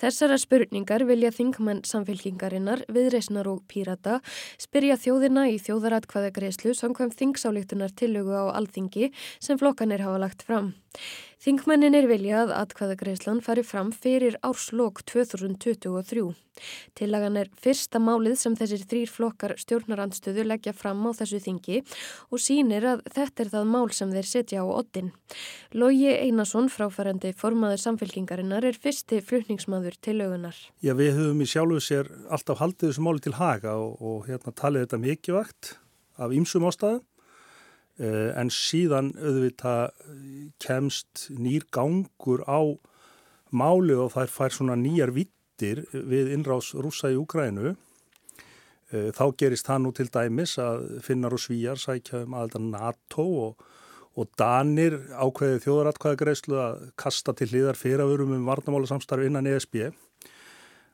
Þessara 0.00 0.40
spurningar 0.40 1.04
vilja 1.04 1.28
þingmenn 1.36 1.84
samfélkingarinnar, 1.90 2.86
viðreysnar 2.88 3.52
og 3.52 3.66
pírata 3.68 4.22
spyrja 4.56 4.96
þjóðina 5.02 5.50
í 5.52 5.58
þjóðaratkvæðagreyslu 5.60 6.72
samkvæm 6.78 7.12
þingsálíktunar 7.20 7.92
tillögu 7.92 8.32
á 8.32 8.56
alþingi 8.56 9.12
sem 9.44 9.60
flokkanir 9.60 10.06
hafa 10.06 10.24
lagt 10.24 10.46
fram. 10.48 10.72
Þingmennin 11.40 11.94
er 11.96 12.04
viljað 12.04 12.50
að 12.50 12.58
atkvæðagreislan 12.66 13.38
fari 13.40 13.62
fram 13.64 13.94
fyrir 13.96 14.34
árslokk 14.44 14.98
2023. 15.08 16.34
Tillagan 17.00 17.38
er 17.40 17.48
fyrsta 17.56 17.96
málið 17.96 18.34
sem 18.42 18.56
þessir 18.58 18.82
þrýr 18.90 19.08
flokkar 19.08 19.54
stjórnarandstöðu 19.62 20.44
leggja 20.44 20.74
fram 20.76 21.00
á 21.08 21.16
þessu 21.16 21.40
þingi 21.40 21.80
og 22.28 22.44
sínir 22.44 22.84
að 22.90 23.06
þetta 23.16 23.46
er 23.46 23.52
það 23.54 23.72
mál 23.72 23.88
sem 23.96 24.12
þeir 24.12 24.28
setja 24.28 24.60
á 24.60 24.68
oddin. 24.68 25.14
Lógi 25.72 26.12
Einarsson, 26.12 26.68
fráfærandi 26.68 27.32
formaður 27.32 27.80
samfélkingarinnar, 27.86 28.68
er 28.68 28.76
fyrsti 28.76 29.24
flutningsmaður 29.24 29.96
til 30.04 30.18
lögunar. 30.20 30.60
Já, 30.84 30.92
við 30.92 31.16
höfum 31.22 31.40
í 31.40 31.48
sjálfu 31.48 31.80
sér 31.88 32.12
alltaf 32.28 32.60
haldið 32.60 32.90
þessu 32.90 33.08
máli 33.08 33.24
til 33.24 33.38
haga 33.40 33.78
og, 33.80 33.96
og 33.96 34.28
hérna 34.28 34.52
talið 34.52 34.84
þetta 34.84 35.04
mikilvægt 35.08 35.78
af 36.20 36.36
ýmsum 36.36 36.68
ástæðum 36.68 37.00
en 37.98 38.48
síðan 38.54 39.10
auðvitað 39.18 39.90
kemst 40.62 41.26
nýr 41.36 41.66
gangur 41.74 42.40
á 42.48 42.62
máli 43.50 43.96
og 43.98 44.14
þær 44.14 44.30
fær 44.32 44.54
svona 44.54 44.76
nýjar 44.78 45.12
vitt 45.12 45.34
eftir 45.60 45.84
við 45.92 46.32
innrás 46.34 46.72
rúsa 46.74 47.10
í 47.12 47.18
Ukrænu 47.20 47.74
eh, 48.92 49.10
þá 49.12 49.24
gerist 49.36 49.66
það 49.66 49.82
nú 49.84 49.92
til 49.92 50.08
dæmis 50.08 50.56
að 50.58 51.00
finnar 51.04 51.34
og 51.34 51.40
svíjar 51.40 51.78
sækja 51.78 52.24
um 52.24 52.34
aðelda 52.34 52.60
NATO 52.64 53.26
og, 53.46 53.64
og 54.16 54.30
Danir 54.38 54.96
ákveði 55.12 55.60
þjóðaratkvæðagreyslu 55.66 56.60
að 56.60 56.86
kasta 56.96 57.34
til 57.34 57.50
hliðar 57.52 57.78
fyrirvörum 57.78 58.34
um 58.38 58.46
varnamála 58.48 58.88
samstarfi 58.88 59.28
innan 59.28 59.46
ESB 59.46 59.90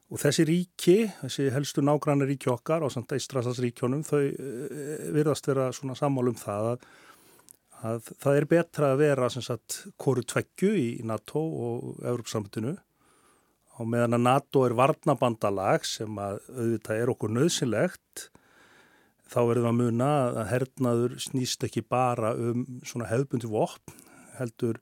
og 0.07 0.23
þessi 0.23 0.47
ríki, 0.47 0.97
þessi 1.23 1.49
helstu 1.55 1.83
nágrannar 1.85 2.31
ríki 2.31 2.51
okkar 2.53 2.85
á 2.87 2.89
samt 2.93 3.15
Ístrasasríkjónum 3.17 4.05
þau 4.07 4.23
eh, 4.23 5.11
virðast 5.15 5.49
vera 5.51 5.73
svona 5.75 5.97
sammálum 5.99 6.39
það 6.39 6.71
að, 6.73 6.87
að 7.91 8.11
það 8.23 8.41
er 8.41 8.49
betra 8.53 8.93
að 8.93 9.03
vera 9.03 9.31
sagt 9.35 9.81
koru 9.99 10.23
tveggju 10.23 10.73
í 10.79 10.89
NATO 11.07 11.43
og 11.43 12.05
Európsamtinu 12.07 12.77
á 13.77 13.81
meðan 13.85 14.17
að 14.17 14.27
NATO 14.29 14.65
er 14.65 14.77
varnabandalag 14.79 15.85
sem 15.85 16.23
að 16.23 16.39
auðvitað 16.55 17.03
er 17.03 17.13
okkur 17.13 17.35
nöðsynlegt 17.35 18.29
þá 19.27 19.41
verðum 19.43 19.73
að 19.73 19.81
muna 19.81 20.11
að 20.31 20.51
hernaður 20.53 21.19
snýst 21.21 21.67
ekki 21.67 21.83
bara 21.83 22.31
um 22.39 22.63
svona 22.87 23.11
hefðbundi 23.11 23.51
vopn 23.51 23.99
heldur 24.39 24.79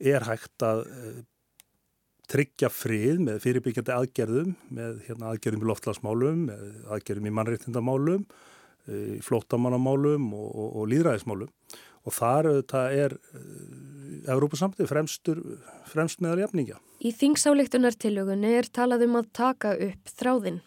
er 0.00 0.24
hægt 0.28 0.64
að 0.64 0.84
uh, 0.84 1.18
tryggja 2.30 2.70
frið 2.72 3.20
með 3.26 3.42
fyrirbyggjandi 3.44 3.94
aðgerðum 3.96 4.56
með 4.76 5.04
hérna, 5.08 5.32
aðgerðum 5.32 5.64
í 5.64 5.70
loftlagsmálum 5.70 6.42
með 6.48 6.66
aðgerðum 6.96 7.28
í 7.30 7.36
mannreittindamálum 7.38 8.26
eh, 8.26 9.14
í 9.18 9.20
flótamannamálum 9.26 10.32
og, 10.36 10.50
og, 10.50 10.68
og 10.82 10.90
líðræðismálum 10.92 11.78
og 12.00 12.16
þar 12.16 12.48
auðvitað 12.48 12.98
er 13.04 13.14
Európa-samtið 14.30 14.88
fremstur 14.88 15.40
fremst 15.90 16.20
meðal 16.24 16.46
jafningja. 16.46 16.78
Í 17.04 17.12
þingsáleiktunartilögunni 17.16 18.52
er 18.58 18.68
talað 18.72 19.06
um 19.08 19.18
að 19.20 19.32
taka 19.36 19.74
upp 19.76 20.12
þráðinn. 20.16 20.60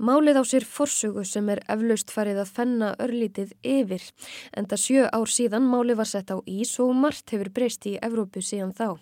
Málið 0.00 0.40
á 0.40 0.44
sér 0.48 0.64
forsögu 0.64 1.26
sem 1.28 1.48
er 1.52 1.60
eflaust 1.68 2.12
farið 2.12 2.40
að 2.40 2.52
fenna 2.56 2.94
örlítið 3.04 3.50
yfir, 3.60 4.04
en 4.56 4.68
það 4.70 4.82
sjö 4.84 5.08
ár 5.12 5.28
síðan 5.28 5.66
máli 5.68 5.96
var 5.98 6.08
sett 6.08 6.32
á 6.32 6.40
ís 6.48 6.72
og 6.80 6.94
margt 6.96 7.34
hefur 7.34 7.52
breyst 7.52 7.84
í 7.90 7.98
Evrópu 8.00 8.40
síðan 8.40 8.72
þá. 8.72 8.96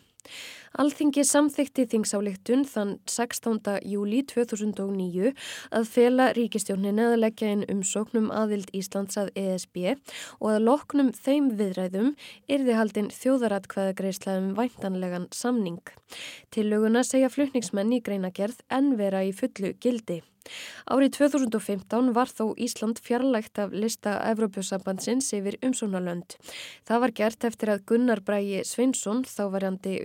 Alþingi 0.76 1.22
samþykti 1.24 1.86
þingsáleiktun 1.88 2.64
þann 2.68 2.90
16. 3.08 3.78
júli 3.88 4.20
2009 4.28 5.32
að 5.72 5.88
fela 5.88 6.28
ríkistjónin 6.36 7.00
eða 7.00 7.16
leggja 7.22 7.52
inn 7.54 7.64
umsóknum 7.72 8.28
aðild 8.34 8.68
Íslands 8.76 9.16
að 9.20 9.32
ESB 9.38 9.80
og 9.88 10.48
að 10.52 10.64
loknum 10.68 11.12
þeim 11.16 11.50
viðræðum 11.56 12.14
yrði 12.52 12.76
haldinn 12.76 13.12
þjóðaratkvæðagreislaðum 13.16 14.52
væntanlegan 14.58 15.28
samning. 15.32 15.80
Tillöguna 16.52 17.04
segja 17.04 17.32
flutningsmenn 17.32 17.94
í 17.96 18.02
greinagerð 18.04 18.60
en 18.68 18.96
vera 19.00 19.24
í 19.24 19.32
fullu 19.32 19.72
gildi. 19.80 20.20
Árið 20.88 21.18
2015 21.18 22.12
var 22.16 22.30
þó 22.32 22.52
Ísland 22.56 23.00
fjarlægt 23.04 23.60
af 23.60 23.74
lista 23.74 24.16
Evrópjósambandsins 24.30 25.30
yfir 25.36 25.58
umsónalönd. 25.64 26.36
Það 26.88 27.02
var 27.04 27.14
gert 27.20 27.48
eftir 27.48 27.72
að 27.72 27.84
Gunnar 27.90 28.22
Brægi 28.24 28.62
Svinsson, 28.68 29.24
þávarandi 29.28 29.98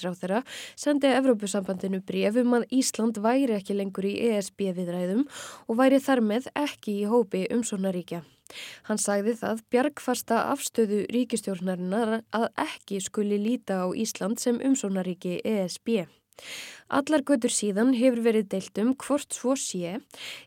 utanríkisráþara, 0.00 0.42
sendi 0.76 1.10
Evrópjósambandinu 1.12 2.00
brefum 2.06 2.54
að 2.56 2.66
Ísland 2.72 3.20
væri 3.20 3.56
ekki 3.56 3.76
lengur 3.76 4.06
í 4.08 4.16
ESB 4.30 4.72
viðræðum 4.76 5.26
og 5.68 5.76
væri 5.76 6.00
þar 6.00 6.20
með 6.20 6.50
ekki 6.54 7.00
í 7.02 7.08
hópi 7.08 7.46
umsónaríkja. 7.50 8.22
Hann 8.88 8.98
sagði 8.98 9.36
það 9.38 9.62
bjargfasta 9.70 10.40
afstöðu 10.50 11.04
ríkistjórnarinnar 11.12 12.22
að 12.34 12.48
ekki 12.58 13.00
skuli 13.00 13.38
líta 13.38 13.84
á 13.86 13.88
Ísland 13.94 14.40
sem 14.40 14.58
umsónaríki 14.58 15.40
ESB. 15.44 16.08
Allar 16.90 17.22
götur 17.22 17.52
síðan 17.54 17.92
hefur 17.94 18.24
verið 18.24 18.48
deilt 18.50 18.78
um 18.82 18.90
hvort 18.98 19.30
svo 19.30 19.54
sé 19.54 20.00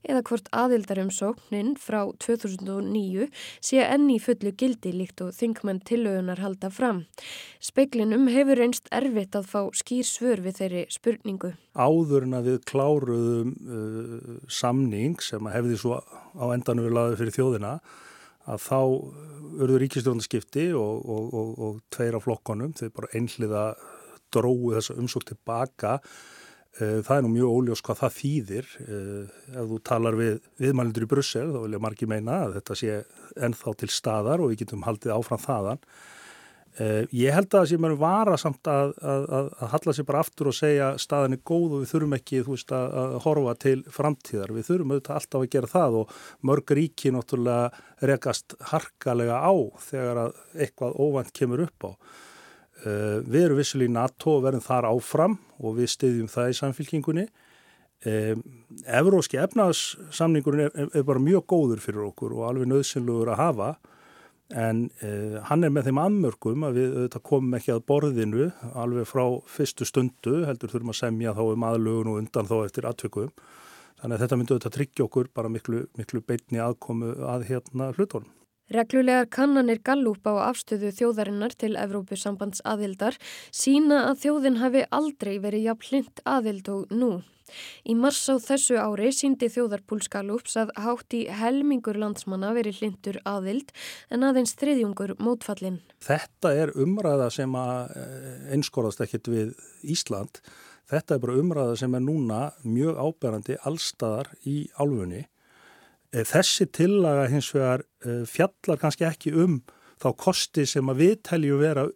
eða 0.04 0.24
hvort 0.28 0.50
aðildarumsóknin 0.52 1.78
frá 1.80 2.02
2009 2.20 3.30
sé 3.64 3.80
enni 3.86 4.18
fullu 4.20 4.52
gildi 4.60 4.92
líkt 4.92 5.24
og 5.24 5.32
þingmenn 5.38 5.80
tillögunar 5.88 6.44
halda 6.44 6.68
fram. 6.74 7.06
Speiklinum 7.64 8.28
hefur 8.34 8.60
einst 8.66 8.92
erfitt 8.92 9.38
að 9.40 9.48
fá 9.54 9.62
skýr 9.72 10.08
svör 10.10 10.44
við 10.44 10.60
þeirri 10.60 10.84
spurningu. 10.92 11.54
Áður 11.80 12.28
en 12.28 12.38
að 12.42 12.52
við 12.52 12.60
kláruðum 12.74 13.56
uh, 13.64 14.38
samning 14.52 15.16
sem 15.24 15.48
hefði 15.48 15.80
svo 15.80 16.02
á 16.04 16.46
endanum 16.52 16.90
við 16.90 16.98
laðið 17.00 17.22
fyrir 17.24 17.38
þjóðina 17.40 17.78
að 18.44 18.64
þá 18.66 18.80
urður 19.64 19.84
ríkistjónarskipti 19.86 20.70
og, 20.76 21.04
og, 21.08 21.34
og, 21.40 21.52
og 21.64 21.82
tveir 21.94 22.18
af 22.18 22.26
flokkonum, 22.28 22.74
þau 22.76 22.90
bara 22.98 23.12
einhliða 23.16 23.68
dróðu 24.34 24.78
þessa 24.78 24.98
umsók 25.02 25.28
tilbaka 25.30 25.94
eh, 26.80 27.00
það 27.06 27.16
er 27.16 27.26
nú 27.26 27.34
mjög 27.36 27.54
óljós 27.58 27.84
hvað 27.86 28.02
það 28.04 28.18
þýðir. 28.22 28.72
Eh, 28.86 29.38
ef 29.54 29.70
þú 29.70 29.84
talar 29.92 30.20
við 30.20 30.34
viðmælindur 30.64 31.08
í 31.08 31.12
Brussel 31.14 31.46
þá 31.52 31.62
vilja 31.68 31.84
margi 31.86 32.10
meina 32.10 32.42
að 32.48 32.58
þetta 32.60 32.80
sé 32.82 32.98
ennþá 33.48 33.78
til 33.82 33.94
staðar 33.94 34.44
og 34.44 34.52
við 34.52 34.66
getum 34.66 34.86
haldið 34.88 35.16
áfram 35.18 35.46
þaðan. 35.46 35.88
Eh, 36.82 37.04
ég 37.14 37.36
held 37.36 37.52
að 37.52 37.60
það 37.60 37.68
sé 37.70 37.78
mér 37.78 37.94
vara 38.02 38.38
samt 38.42 38.66
að, 38.72 38.96
að, 39.06 39.26
að, 39.38 39.50
að 39.62 39.70
halla 39.76 39.94
sér 39.94 40.06
bara 40.08 40.22
aftur 40.24 40.48
og 40.50 40.56
segja 40.58 40.88
staðin 40.98 41.36
er 41.36 41.42
góð 41.46 41.76
og 41.78 41.84
við 41.84 41.92
þurfum 41.92 42.16
ekki 42.18 42.40
veist, 42.48 42.74
að 42.74 43.18
horfa 43.28 43.54
til 43.62 43.76
framtíðar. 43.94 44.54
Við 44.56 44.66
þurfum 44.72 44.96
auðvitað 44.96 45.20
alltaf 45.20 45.44
að 45.44 45.52
gera 45.54 45.70
það 45.70 45.98
og 46.00 46.16
mörg 46.50 46.74
ríki 46.80 47.14
náttúrulega 47.14 48.08
rekast 48.10 48.58
harkalega 48.72 49.38
á 49.38 49.54
þegar 49.86 50.22
að 50.24 50.42
eitthvað 50.66 50.98
óvænt 50.98 51.34
kemur 51.38 51.68
upp 51.68 51.86
á 51.86 51.92
við 52.84 53.40
erum 53.46 53.60
vissulega 53.60 53.92
í 53.92 53.94
NATO 53.96 54.38
og 54.38 54.46
verðum 54.48 54.66
þar 54.66 54.90
áfram 54.90 55.38
og 55.64 55.78
við 55.80 55.92
styðjum 55.94 56.30
það 56.32 56.52
í 56.52 56.58
samfélkingunni. 56.60 57.26
Evróski 59.00 59.40
efnaðssamningurinn 59.40 60.66
er, 60.68 60.90
er 60.92 61.06
bara 61.08 61.24
mjög 61.24 61.46
góður 61.54 61.84
fyrir 61.84 62.10
okkur 62.10 62.36
og 62.36 62.50
alveg 62.50 62.68
nöðsynluður 62.68 63.32
að 63.32 63.40
hafa 63.40 63.70
en 64.54 64.90
eh, 65.02 65.40
hann 65.48 65.64
er 65.66 65.72
með 65.74 65.90
þeim 65.90 66.02
anmörgum 66.04 66.66
að 66.68 66.78
við 66.78 67.18
komum 67.26 67.56
ekki 67.58 67.74
að 67.74 67.86
borðinu 67.90 68.50
alveg 68.78 69.08
frá 69.10 69.24
fyrstu 69.50 69.88
stundu 69.88 70.44
heldur 70.48 70.72
þurfum 70.72 70.94
að 70.94 71.00
semja 71.00 71.34
þá 71.38 71.44
um 71.48 71.66
aðlugun 71.70 72.12
og 72.12 72.20
undan 72.22 72.50
þá 72.50 72.56
eftir 72.62 72.88
atveikum. 72.90 73.34
Þannig 74.02 74.18
að 74.18 74.24
þetta 74.26 74.38
myndi 74.40 74.54
auðvitað 74.54 74.76
tryggja 74.78 75.06
okkur 75.08 75.30
bara 75.34 75.50
miklu, 75.50 75.86
miklu 75.98 76.22
beitni 76.28 76.60
aðkomu 76.62 77.14
að 77.24 77.48
hérna 77.50 77.94
hlutónum. 77.96 78.43
Reglulegar 78.74 79.28
kannanir 79.30 79.84
Gallup 79.86 80.26
á 80.26 80.50
afstöðu 80.50 80.90
þjóðarinnar 80.98 81.54
til 81.62 81.76
Evrópusambands 81.78 82.64
aðildar 82.66 83.20
sína 83.54 84.00
að 84.08 84.24
þjóðin 84.24 84.56
hafi 84.64 84.82
aldrei 84.90 85.36
verið 85.44 85.68
jafn 85.68 85.86
hlind 85.90 86.22
aðild 86.26 86.72
og 86.74 86.88
nú. 86.90 87.12
Í 87.86 87.94
mars 87.94 88.24
á 88.34 88.42
þessu 88.42 88.80
ári 88.82 89.12
síndi 89.14 89.52
þjóðarpúls 89.54 90.10
Gallups 90.10 90.58
að 90.58 90.72
hátt 90.82 91.14
í 91.14 91.28
helmingur 91.30 92.00
landsmanna 92.02 92.50
verið 92.58 92.80
hlindur 92.82 93.20
aðild 93.30 93.70
en 94.10 94.26
aðeins 94.26 94.56
þriðjungur 94.58 95.14
mótfallin. 95.22 95.78
Þetta 96.02 96.56
er 96.64 96.74
umræða 96.74 97.30
sem 97.36 97.54
eh, 97.60 98.56
einskorðast 98.58 99.06
ekkit 99.06 99.30
við 99.30 99.54
Ísland. 99.86 100.42
Þetta 100.90 101.14
er 101.14 101.22
bara 101.28 101.38
umræða 101.44 101.78
sem 101.84 101.94
er 101.94 102.02
núna 102.10 102.42
mjög 102.66 102.98
áberandi 102.98 103.60
allstaðar 103.70 104.34
í 104.50 104.64
álfunni 104.82 105.28
þessi 106.14 106.68
tillaga 106.70 107.26
hins 107.32 107.50
vegar 107.56 107.84
eh, 108.06 108.24
fjallar 108.30 108.80
kannski 108.82 109.08
ekki 109.08 109.34
um 109.34 109.62
þá 110.02 110.10
kosti 110.20 110.66
sem 110.70 110.90
að 110.92 111.02
við 111.02 111.16
teljum 111.30 111.62
vera 111.62 111.88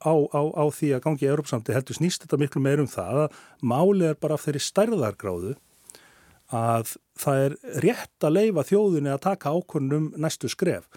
á, 0.00 0.14
á, 0.32 0.42
á 0.56 0.64
því 0.72 0.94
að 0.96 1.04
gangi 1.06 1.26
í 1.26 1.30
Európsamti 1.30 1.76
heldur 1.76 1.98
snýst 1.98 2.24
þetta 2.24 2.40
miklu 2.40 2.62
meir 2.64 2.82
um 2.82 2.90
það 2.90 3.26
að 3.26 3.40
málið 3.62 4.06
er 4.10 4.20
bara 4.20 4.38
af 4.38 4.46
þeirri 4.46 4.62
stærðargráðu 4.64 5.54
að 6.50 6.96
það 7.20 7.44
er 7.44 7.56
rétt 7.84 8.26
að 8.26 8.36
leifa 8.36 8.66
þjóðunni 8.66 9.12
að 9.12 9.24
taka 9.28 9.52
ákvörnum 9.54 10.10
næstu 10.18 10.50
skref. 10.50 10.88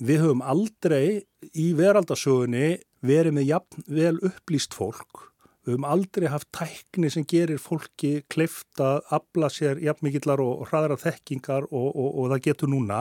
Við 0.00 0.22
höfum 0.24 0.44
aldrei 0.44 1.26
í 1.52 1.70
veraldasögunni 1.76 2.78
verið 3.04 3.36
með 3.36 3.50
jafn 3.50 3.86
vel 3.88 4.16
upplýst 4.24 4.76
fólk 4.76 5.26
Við 5.66 5.74
höfum 5.74 5.86
aldrei 5.90 6.28
haft 6.30 6.52
tækni 6.54 7.08
sem 7.10 7.24
gerir 7.26 7.58
fólki 7.58 8.20
kleift 8.30 8.78
að 8.78 9.00
abla 9.16 9.48
sér 9.50 9.80
jafnmikillar 9.82 10.38
og 10.38 10.68
hraðra 10.70 10.94
þekkingar 11.02 11.66
og, 11.72 11.88
og, 11.90 12.10
og 12.12 12.28
það 12.30 12.44
getur 12.44 12.70
núna. 12.70 13.00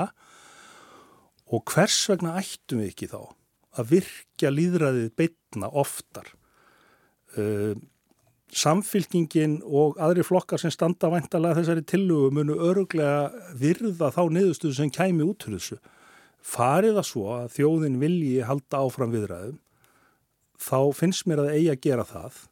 Og 1.54 1.62
hvers 1.70 2.00
vegna 2.10 2.40
ættum 2.42 2.82
við 2.82 2.90
ekki 2.90 3.10
þá 3.12 3.20
að 3.78 3.92
virkja 3.92 4.50
líðræðið 4.50 5.12
beitna 5.20 5.70
oftar? 5.78 6.32
Uh, 7.38 7.78
samfylkingin 8.56 9.60
og 9.62 10.00
aðri 10.02 10.24
flokkar 10.26 10.62
sem 10.62 10.74
standa 10.74 11.12
væntalega 11.14 11.60
þessari 11.60 11.86
tillugu 11.86 12.32
munu 12.34 12.58
öruglega 12.66 13.52
virða 13.60 14.10
þá 14.16 14.24
niðurstuðu 14.32 14.80
sem 14.80 14.92
kæmi 14.94 15.26
út 15.28 15.46
fyrir 15.46 15.62
þessu. 15.62 15.80
Farið 16.46 17.00
að 17.02 17.08
svo 17.10 17.30
að 17.36 17.48
þjóðin 17.60 18.02
vilji 18.02 18.42
halda 18.46 18.82
áfram 18.86 19.14
viðræðum, 19.14 19.58
þá 20.62 20.80
finnst 20.98 21.26
mér 21.30 21.46
að 21.46 21.56
eigi 21.56 21.72
að 21.74 21.82
gera 21.86 22.06
það, 22.10 22.44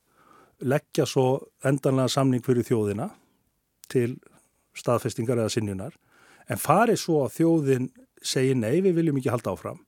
leggja 0.64 1.06
svo 1.10 1.28
endanlega 1.66 2.12
samning 2.12 2.44
fyrir 2.46 2.66
þjóðina 2.68 3.10
til 3.92 4.16
staðfestingar 4.78 5.42
eða 5.42 5.54
sinjunar, 5.54 5.96
en 6.50 6.60
farið 6.60 7.00
svo 7.04 7.24
að 7.26 7.36
þjóðin 7.38 7.90
segi 8.24 8.56
nei, 8.58 8.82
við 8.82 8.98
viljum 9.00 9.20
ekki 9.20 9.32
halda 9.34 9.54
áfram. 9.54 9.82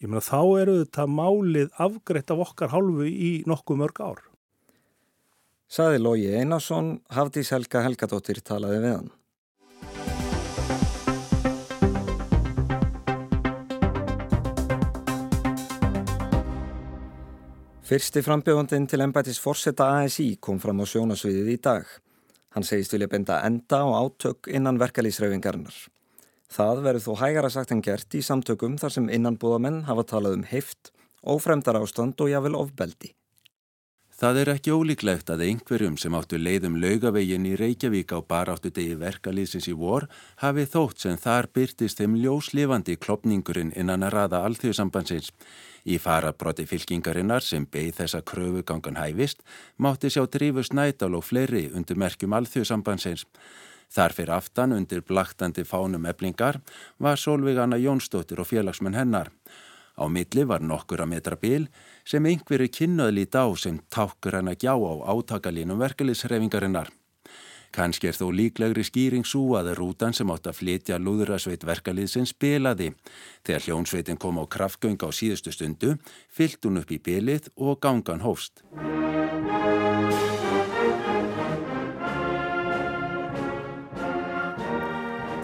Ég 0.00 0.10
meina 0.10 0.22
þá 0.24 0.40
eru 0.60 0.78
þetta 0.82 1.06
málið 1.08 1.70
afgreitt 1.80 2.32
af 2.32 2.42
okkar 2.44 2.72
hálfu 2.74 3.06
í 3.08 3.30
nokkuð 3.48 3.80
mörg 3.80 4.00
ár. 4.04 4.24
Saði 5.72 6.02
Lógi 6.02 6.28
Einarsson, 6.36 6.98
Hafdís 7.10 7.50
Helga 7.54 7.82
Helgadóttir 7.82 8.38
talaði 8.44 8.82
við 8.84 8.92
hann. 8.98 9.08
Fyrsti 17.86 18.18
frambjóðandin 18.18 18.88
til 18.90 18.98
ennbætis 19.04 19.36
Forsetta 19.38 19.84
ASI 20.00 20.24
kom 20.42 20.56
fram 20.58 20.80
á 20.82 20.90
sjónasviðið 20.90 21.50
í 21.52 21.60
dag. 21.62 21.84
Hann 22.56 22.64
segist 22.66 22.90
vilja 22.90 23.06
benda 23.12 23.36
enda 23.46 23.78
á 23.78 23.86
átök 24.02 24.48
innan 24.50 24.80
verkalýsraufingarinnar. 24.82 25.76
Það 26.50 26.80
verður 26.82 27.04
þó 27.04 27.12
hægara 27.20 27.50
sagt 27.54 27.70
en 27.70 27.84
gert 27.86 28.16
í 28.18 28.24
samtökum 28.26 28.74
þar 28.82 28.94
sem 28.96 29.06
innanbúðamenn 29.06 29.84
hafa 29.86 30.02
talað 30.02 30.34
um 30.40 30.42
heift, 30.50 30.90
ófremdar 31.22 31.78
ástand 31.78 32.18
og 32.18 32.32
jáfnvel 32.32 32.58
ofbeldi. 32.58 33.12
Það 34.16 34.38
er 34.40 34.48
ekki 34.48 34.72
ólíklegt 34.72 35.28
að 35.28 35.42
einhverjum 35.44 35.98
sem 36.00 36.14
áttu 36.16 36.38
leiðum 36.40 36.78
laugavegin 36.80 37.44
í 37.44 37.50
Reykjavík 37.60 38.14
á 38.16 38.24
baráttu 38.24 38.70
degi 38.72 38.94
verkalýsins 38.96 39.66
í 39.68 39.74
vor 39.76 40.06
hafi 40.40 40.64
þótt 40.72 41.04
sem 41.04 41.18
þar 41.20 41.50
byrtist 41.52 42.00
þeim 42.00 42.14
ljóslifandi 42.22 42.96
klopningurinn 42.96 43.74
innan 43.76 44.06
að 44.08 44.14
raða 44.14 44.40
alþjóðsambansins. 44.48 45.28
Í 45.84 46.00
farabróti 46.00 46.64
fylkingarinnar 46.64 47.44
sem 47.44 47.68
beigð 47.68 48.00
þessa 48.00 48.22
kröfugangan 48.24 48.96
hæfist 49.02 49.44
mátti 49.76 50.08
sjá 50.08 50.24
drifus 50.24 50.72
nætal 50.72 51.12
og 51.20 51.28
fleiri 51.28 51.66
undir 51.76 52.00
merkjum 52.00 52.40
alþjóðsambansins. 52.40 53.28
Þar 53.92 54.16
fyrir 54.16 54.36
aftan 54.40 54.72
undir 54.72 55.04
blaktandi 55.04 55.68
fánum 55.68 56.08
eblingar 56.08 56.62
var 56.96 57.20
Solveig 57.20 57.60
Anna 57.60 57.76
Jónsdóttir 57.76 58.40
og 58.40 58.48
félagsmenn 58.48 58.96
hennar. 58.96 59.28
Á 59.96 60.04
milli 60.12 60.44
var 60.44 60.60
nokkur 60.60 61.00
að 61.00 61.12
metra 61.14 61.38
bíl 61.40 61.66
sem 62.04 62.26
einhverju 62.28 62.68
kynnaðlít 62.78 63.36
á 63.36 63.48
sem 63.56 63.80
tákur 63.88 64.36
hann 64.36 64.52
að 64.52 64.66
gjá 64.66 64.74
á 64.76 64.92
átakalínum 65.16 65.80
verkefliðsreifingarinnar. 65.80 66.92
Kanski 67.76 68.08
er 68.08 68.16
þó 68.16 68.28
líklegri 68.32 68.84
skýring 68.86 69.26
svo 69.26 69.56
að 69.58 69.74
rútan 69.76 70.14
sem 70.16 70.30
átt 70.32 70.48
að 70.48 70.60
flytja 70.60 71.00
lúðurasveit 71.00 71.64
verkaliðsins 71.66 72.32
bilaði. 72.40 72.92
Þegar 73.44 73.66
hljónsveitin 73.66 74.20
kom 74.20 74.40
á 74.40 74.44
kraftgöng 74.48 75.00
á 75.04 75.08
síðustu 75.12 75.52
stundu, 75.52 75.96
fyllt 76.28 76.64
hún 76.64 76.80
upp 76.80 76.92
í 76.92 77.02
bilið 77.02 77.50
og 77.56 77.80
gangan 77.80 78.24
hófst. 78.24 78.64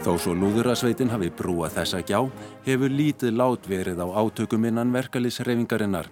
Þó 0.02 0.16
svo 0.18 0.32
lúðurasveitin 0.34 1.12
hafi 1.12 1.28
brúað 1.30 1.76
þessa 1.76 2.00
gjá, 2.02 2.24
hefur 2.66 2.90
lítið 2.90 3.36
lát 3.38 3.68
verið 3.70 4.00
á 4.02 4.10
átökum 4.18 4.64
innan 4.66 4.90
verkalisreifingarinnar. 4.90 6.08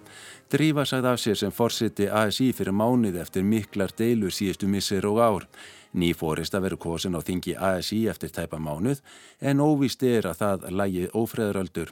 Drífa 0.47 0.85
sagði 0.87 1.09
af 1.11 1.18
sér 1.18 1.40
sem 1.40 1.50
forsiti 1.50 2.06
ASI 2.06 2.52
fyrir 2.54 2.70
mánuð 2.70 3.18
eftir 3.18 3.42
miklar 3.42 3.90
deilur 3.99 4.30
síðustu 4.30 4.70
missir 4.70 5.09
og 5.11 5.18
ár. 5.18 5.49
Ný 5.90 6.12
fórist 6.14 6.54
að 6.54 6.68
veru 6.68 6.78
kosin 6.78 7.18
á 7.18 7.20
þingi 7.26 7.56
ASI 7.59 8.04
eftir 8.12 8.30
tæpa 8.30 8.62
mánuð, 8.62 9.02
en 9.42 9.59
óvist 9.59 10.06
er 10.06 10.30
að 10.30 10.38
það 10.45 10.71
lægi 10.71 11.10
ófreðröldur. 11.10 11.91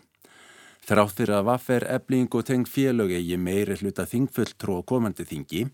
Þrátt 0.88 1.18
fyrir 1.18 1.34
að 1.36 1.48
vaffer, 1.50 1.84
ebling 1.84 2.32
og 2.32 2.46
teng 2.48 2.64
félög 2.64 3.10
eigi 3.12 3.36
meiri 3.36 3.74
hluta 3.76 4.06
þingfulltrú 4.08 4.78
og 4.78 4.86
komandi 4.88 5.26
þingi 5.28 5.66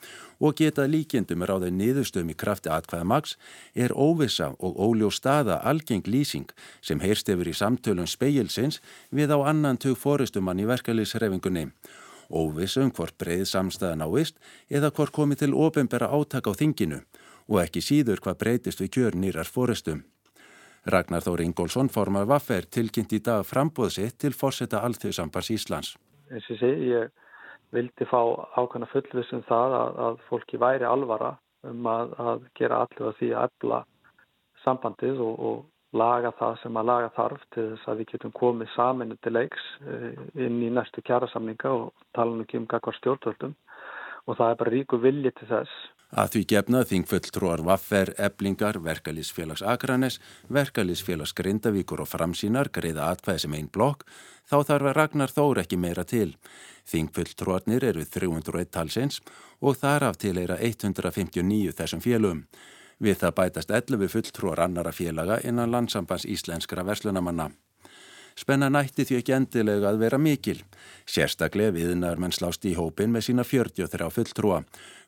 og 0.42 0.57
geta 0.59 0.88
líkjendum 0.90 1.44
ráðið 1.46 1.77
niðurstöðum 1.77 2.33
í 2.33 2.35
krafti 2.35 2.72
atkvæðamags 2.74 3.37
er 3.79 3.94
óvisa 3.94 4.48
og 4.59 4.74
óljó 4.74 5.12
staða 5.14 5.61
algeng 5.70 6.09
lýsing 6.11 6.50
sem 6.83 6.98
heyrst 6.98 7.31
yfir 7.31 7.53
í 7.53 7.55
samtölum 7.55 8.09
speilsins 8.11 8.81
við 9.14 9.31
á 9.31 9.38
annan 9.53 9.79
tug 9.79 9.94
fóristumann 10.03 10.59
í 10.59 10.66
verkefliðsrefingunni. 10.66 11.68
Óvisa 12.35 12.83
um 12.83 12.90
hvort 12.90 13.14
breið 13.14 13.46
samstæða 13.53 14.00
náist 14.03 14.42
eða 14.66 14.90
hvort 14.90 15.14
komi 15.14 15.38
til 15.38 15.55
ofinbera 15.55 16.11
átaka 16.11 16.50
á 16.50 16.59
þinginu 16.59 17.05
og 17.46 17.62
ekki 17.62 17.87
síður 17.87 18.18
hvað 18.18 18.40
breytist 18.42 18.83
við 18.83 18.90
kjör 18.98 19.20
nýrar 19.20 19.46
fóristum. 19.46 20.03
Ragnar 20.85 21.25
Þór 21.25 21.40
Ingólfsson 21.47 21.88
formar 21.88 22.27
Vaffer 22.29 22.66
tilkynnt 22.68 23.12
í 23.16 23.20
dag 23.25 23.44
frambóðsitt 23.49 24.18
til 24.20 24.35
fórseta 24.37 24.83
Alþjóðsambars 24.85 25.49
Íslands. 25.55 25.94
Eins 26.29 26.49
og 26.53 26.61
sé, 26.61 26.70
ég 26.85 27.12
vildi 27.73 28.07
fá 28.11 28.20
ákvæmna 28.59 28.88
fullvissum 28.92 29.44
það 29.49 29.77
að, 29.79 30.01
að 30.07 30.18
fólki 30.29 30.61
væri 30.61 30.88
alvara 30.88 31.35
um 31.64 31.88
að, 31.88 32.12
að 32.20 32.44
gera 32.59 32.83
allir 32.85 33.16
því 33.18 33.31
að 33.33 33.49
ebla 33.49 33.81
sambandið 34.64 35.23
og, 35.25 35.40
og 35.49 35.97
laga 35.97 36.33
það 36.38 36.61
sem 36.62 36.79
að 36.79 36.88
laga 36.90 37.11
þarf 37.16 37.42
til 37.55 37.66
þess 37.70 37.88
að 37.88 38.01
við 38.01 38.11
getum 38.12 38.37
komið 38.37 38.73
saminu 38.75 39.16
til 39.23 39.35
leiks 39.37 39.66
eh, 39.87 40.23
inn 40.47 40.62
í 40.66 40.70
næstu 40.75 41.05
kjærasamninga 41.07 41.70
og 41.70 42.07
tala 42.16 42.35
um 42.35 42.42
ekki 42.44 42.61
um 42.61 42.68
kakvar 42.70 42.97
stjórnvöldum 42.99 43.55
og 44.25 44.38
það 44.38 44.51
er 44.51 44.59
bara 44.62 44.75
ríku 44.75 45.01
vilji 45.01 45.33
til 45.38 45.51
þess 45.53 45.75
Að 46.14 46.29
því 46.31 46.40
gefnað 46.53 46.85
þingfulltrúar 46.92 47.62
Vaffer, 47.66 48.12
Eblingar, 48.22 48.77
Verkalýsfélags 48.79 49.64
Akranes, 49.66 50.20
Verkalýsfélags 50.46 51.35
Grindavíkur 51.35 52.05
og 52.05 52.11
Framsínar 52.12 52.70
greiða 52.70 53.09
atkvæði 53.11 53.42
sem 53.42 53.57
einn 53.59 53.70
blokk, 53.74 54.05
þá 54.46 54.57
þarf 54.68 54.90
að 54.92 54.94
Ragnar 55.00 55.35
Þór 55.35 55.64
ekki 55.64 55.81
meira 55.83 56.05
til. 56.07 56.37
Þingfulltrúarnir 56.87 57.88
eru 57.90 58.07
301 58.07 58.70
talsins 58.70 59.18
og 59.59 59.81
þar 59.83 60.11
af 60.12 60.22
til 60.22 60.37
eira 60.38 60.61
159 60.62 61.74
þessum 61.74 62.05
félum. 62.05 62.46
Við 63.03 63.18
það 63.24 63.37
bætast 63.40 63.74
11 63.74 64.14
fulltrúar 64.14 64.62
annara 64.68 64.94
félaga 64.94 65.42
innan 65.42 65.74
landsambands 65.74 66.31
íslenskra 66.31 66.87
verslunamanna. 66.87 67.50
Spenna 68.35 68.66
nætti 68.66 69.05
því 69.07 69.20
ekki 69.20 69.35
endilega 69.37 69.92
að 69.92 70.00
vera 70.03 70.18
mikil. 70.18 70.57
Sérstaklega 71.07 71.74
viðnar 71.77 72.18
menn 72.18 72.35
slást 72.35 72.64
í 72.66 72.72
hópin 72.74 73.12
með 73.14 73.29
sína 73.29 73.44
43 73.46 74.09
fulltrúa. 74.11 74.64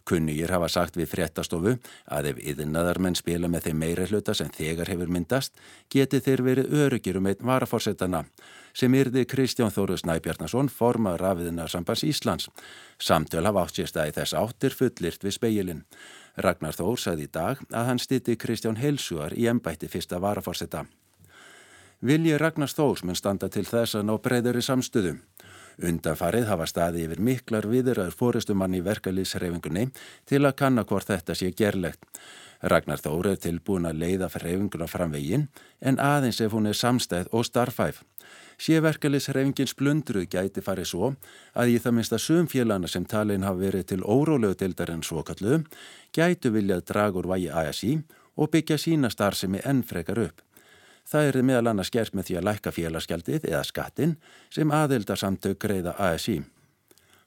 Kunnugir 0.06 0.52
hafa 0.54 0.68
sagt 0.70 0.96
við 0.96 1.08
fréttastofu 1.10 1.72
að 2.14 2.28
ef 2.30 2.42
yðinnaðar 2.52 3.00
menn 3.02 3.16
spila 3.18 3.48
með 3.50 3.68
þeim 3.68 3.80
meira 3.82 4.06
hluta 4.06 4.34
sem 4.38 4.50
þegar 4.54 4.92
hefur 4.92 5.10
myndast, 5.10 5.56
geti 5.90 6.20
þeir 6.22 6.42
verið 6.46 6.76
öryggir 6.84 7.18
um 7.18 7.26
einn 7.26 7.42
varaforsetana 7.50 8.22
sem 8.76 8.92
yrði 8.94 9.24
Kristján 9.26 9.72
Þóru 9.72 9.96
Snæbjarnason 9.98 10.68
formar 10.68 11.20
rafiðinarsambans 11.20 12.04
Íslands. 12.04 12.50
Samtöl 13.00 13.46
hafa 13.48 13.64
átt 13.64 13.80
sérstæði 13.80 14.14
þess 14.18 14.36
áttir 14.36 14.76
fullirt 14.76 15.24
við 15.24 15.36
speilin. 15.38 15.82
Ragnar 16.36 16.76
Þór 16.76 17.00
sagði 17.00 17.26
í 17.26 17.32
dag 17.32 17.62
að 17.72 17.90
hann 17.90 18.02
stýtti 18.02 18.36
Kristján 18.36 18.78
Helsuar 18.78 19.34
í 19.34 19.48
ennbætti 19.48 19.88
fyrsta 19.88 20.20
varaforseta. 20.20 20.84
Vilji 22.04 22.36
Ragnars 22.36 22.76
Þórs 22.76 23.06
mun 23.08 23.16
standa 23.16 23.48
til 23.48 23.64
þess 23.64 23.96
að 23.96 24.10
ná 24.10 24.18
breyðari 24.20 24.60
samstöðum. 24.62 25.22
Undanfarið 25.76 26.46
hafa 26.48 26.66
staði 26.70 27.04
yfir 27.04 27.20
miklar 27.20 27.66
viðraður 27.68 28.14
fóristumann 28.16 28.74
í 28.78 28.82
verkalýsreifingunni 28.84 29.90
til 30.24 30.42
að 30.46 30.56
kanna 30.56 30.86
hvort 30.88 31.10
þetta 31.10 31.36
sé 31.36 31.50
gerlegt. 31.52 32.00
Ragnar 32.64 33.02
Þór 33.04 33.34
er 33.34 33.40
tilbúin 33.40 33.84
að 33.84 34.00
leiða 34.00 34.30
reifinguna 34.32 34.88
framvegin 34.88 35.48
en 35.80 35.98
aðeins 36.00 36.40
ef 36.40 36.56
hún 36.56 36.70
er 36.70 36.78
samstæð 36.78 37.28
og 37.32 37.44
starfæf. 37.44 38.00
Sé 38.56 38.80
verkalýsreifingin 38.80 39.68
splundruð 39.68 40.30
gæti 40.32 40.64
farið 40.64 40.88
svo 40.88 41.12
að 41.52 41.74
í 41.74 41.76
það 41.84 41.96
minnsta 41.98 42.18
sumfélana 42.24 42.88
sem 42.88 43.04
talin 43.04 43.44
hafa 43.44 43.60
verið 43.60 43.90
til 43.92 44.00
órólegu 44.00 44.56
dildar 44.56 44.94
en 44.94 45.04
svokallu 45.04 45.60
gætu 46.16 46.54
viljað 46.56 46.86
dragur 46.88 47.28
vægi 47.28 47.52
ASI 47.52 47.98
og 48.36 48.50
byggja 48.52 48.80
sína 48.80 49.12
starfsemi 49.12 49.60
enn 49.64 49.84
frekar 49.84 50.24
upp. 50.24 50.45
Það 51.06 51.28
er 51.28 51.42
meðal 51.46 51.70
annars 51.70 51.92
gert 51.94 52.14
með 52.18 52.28
því 52.28 52.36
að 52.38 52.46
lækka 52.48 52.74
félagsgjaldið 52.74 53.44
eða 53.46 53.64
skattin 53.66 54.14
sem 54.50 54.72
aðildarsamtök 54.74 55.58
greiða 55.62 55.94
ASI. 56.02 56.40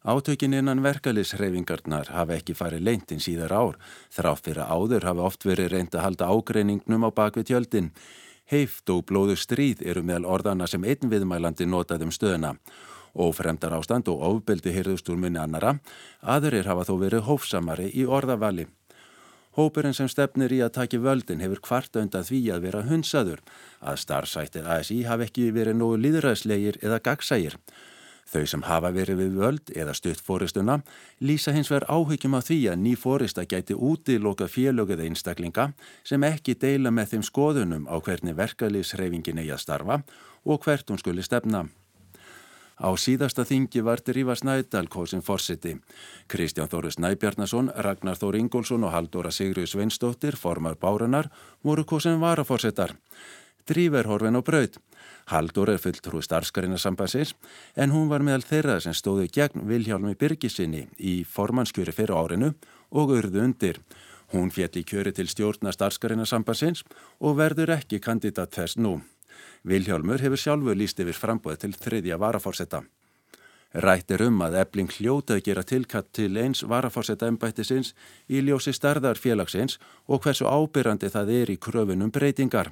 Átökin 0.04 0.56
innan 0.56 0.80
verkalisreifingarnar 0.84 2.12
hafa 2.15 2.38
ekki 2.39 2.56
farið 2.56 2.86
leintinn 2.88 3.20
síðar 3.24 3.52
ár, 3.52 3.78
þrátt 4.15 4.46
fyrir 4.48 4.63
áður 4.63 5.08
hafa 5.08 5.26
oft 5.28 5.44
verið 5.48 5.74
reynd 5.74 5.96
að 5.96 6.06
halda 6.06 6.30
ágreiningnum 6.32 7.04
á 7.04 7.10
bakvið 7.12 7.50
tjöldin. 7.52 7.92
Heift 8.52 8.89
og 8.89 9.04
blóðu 9.12 9.36
stríð 9.38 9.84
eru 9.86 10.04
meðal 10.04 10.26
orðana 10.38 10.68
sem 10.68 10.84
einn 10.88 11.12
viðmælandi 11.12 11.68
notaðum 11.68 12.15
stöðuna. 12.15 12.56
Ófremdar 13.15 13.76
ástand 13.76 14.08
og 14.08 14.24
ofbeldi 14.24 14.72
hyrðust 14.72 15.10
úr 15.12 15.20
minni 15.20 15.39
annara, 15.39 15.76
aðurir 16.24 16.68
hafa 16.68 16.88
þó 16.88 16.96
verið 17.04 17.28
hófsamari 17.28 17.92
í 17.92 18.08
orðavali. 18.08 18.70
Hópurinn 19.60 19.95
sem 19.98 20.08
stefnir 20.08 20.54
í 20.56 20.62
að 20.63 20.76
taki 20.78 20.98
völdin 21.04 21.41
hefur 21.43 21.60
kvarta 21.65 22.00
undan 22.00 22.24
því 22.24 22.38
að 22.54 22.62
vera 22.63 22.84
hunsaður, 22.88 23.41
að 23.84 23.98
starfsættir 24.06 24.67
ASI 24.72 25.02
hafi 25.04 25.26
ekki 25.26 25.48
verið 25.52 25.76
nógu 25.82 25.98
líðræðslegir 26.00 26.78
eða 26.80 27.02
gagsægir. 27.04 27.58
Þau 28.30 28.45
sem 28.48 28.63
hafa 28.63 28.91
verið 28.95 29.19
við 29.19 29.36
völd 29.41 29.74
eða 29.74 29.95
stutt 29.98 30.22
fóristuna 30.24 30.78
lýsa 31.19 31.52
hins 31.52 31.72
vegar 31.74 31.89
áhyggjum 31.89 32.38
af 32.39 32.48
því 32.48 32.60
að 32.72 32.80
ný 32.86 32.93
fórista 33.02 33.43
gæti 33.43 33.76
útiloka 33.76 34.48
félögið 34.48 35.04
einstaklinga 35.10 35.72
sem 36.08 36.28
ekki 36.30 36.56
deila 36.62 36.93
með 36.93 37.15
þeim 37.15 37.28
skoðunum 37.32 37.89
á 37.89 38.00
hvernig 38.00 38.39
verkalýsreifingin 38.39 39.43
eigi 39.43 39.56
að 39.58 39.63
starfa 39.65 40.00
og 40.45 40.63
hvert 40.63 40.88
hún 40.88 41.02
skuli 41.02 41.26
stefna. 41.26 41.65
Á 42.80 42.89
síðasta 42.96 43.44
þingi 43.44 43.84
var 43.84 44.00
Drífa 44.00 44.38
Snædal 44.39 44.88
kosin 44.88 45.22
fórsiti. 45.22 45.76
Kristján 46.32 46.72
Þóri 46.72 46.94
Snæbjarnason, 46.96 47.74
Ragnar 47.76 48.15
Þór 48.15 48.39
Ingólfsson 48.39 48.86
og 48.88 48.94
Haldóra 48.96 49.32
Sigriður 49.36 49.68
Sveinsdóttir, 49.68 50.39
formar 50.39 50.80
bárunar, 50.80 51.28
voru 51.63 51.84
kosin 51.84 52.22
varafórsitar. 52.24 52.96
Drífa 53.68 54.00
er 54.00 54.08
horfin 54.08 54.39
á 54.39 54.42
braud. 54.42 54.80
Haldur 55.30 55.70
er 55.70 55.78
fulltrú 55.84 56.24
starfskarinarsambansins 56.24 57.36
en 57.76 57.92
hún 57.94 58.08
var 58.10 58.24
meðal 58.26 58.48
þeirra 58.48 58.80
sem 58.82 58.96
stóðu 58.98 59.28
gegn 59.30 59.68
Viljálmi 59.70 60.15
Birgisinni 60.15 60.88
í 60.98 61.20
formannskjöri 61.28 61.94
fyrir 61.94 62.15
árinu 62.15 62.56
og 62.89 63.13
urðu 63.20 63.44
undir. 63.44 63.84
Hún 64.34 64.50
fjall 64.56 64.80
í 64.80 64.88
kjöri 64.88 65.13
til 65.13 65.28
stjórna 65.30 65.76
starfskarinarsambansins 65.76 66.82
og 67.20 67.38
verður 67.38 67.76
ekki 67.78 68.02
kandidat 68.02 68.56
þess 68.56 68.80
nú. 68.80 69.02
Viljálmur 69.63 70.21
hefur 70.23 70.39
sjálfur 70.39 70.78
líst 70.78 70.99
yfir 70.99 71.17
frambóð 71.17 71.60
til 71.63 71.73
þriðja 71.75 72.17
varafórsetta. 72.21 72.84
Rættir 73.69 74.23
um 74.25 74.39
að 74.41 74.56
ebling 74.63 74.89
hljóta 74.89 75.36
að 75.36 75.43
gera 75.45 75.62
tilkatt 75.62 76.08
til 76.17 76.32
eins 76.41 76.63
varafórsetta 76.65 77.28
ennbættisins 77.30 77.91
í 78.25 78.41
ljósi 78.41 78.73
starðar 78.73 79.19
félagsins 79.21 79.78
og 80.08 80.23
hversu 80.23 80.47
ábyrrandi 80.49 81.12
það 81.13 81.30
er 81.36 81.52
í 81.54 81.58
kröfunum 81.62 82.10
breytingar. 82.10 82.71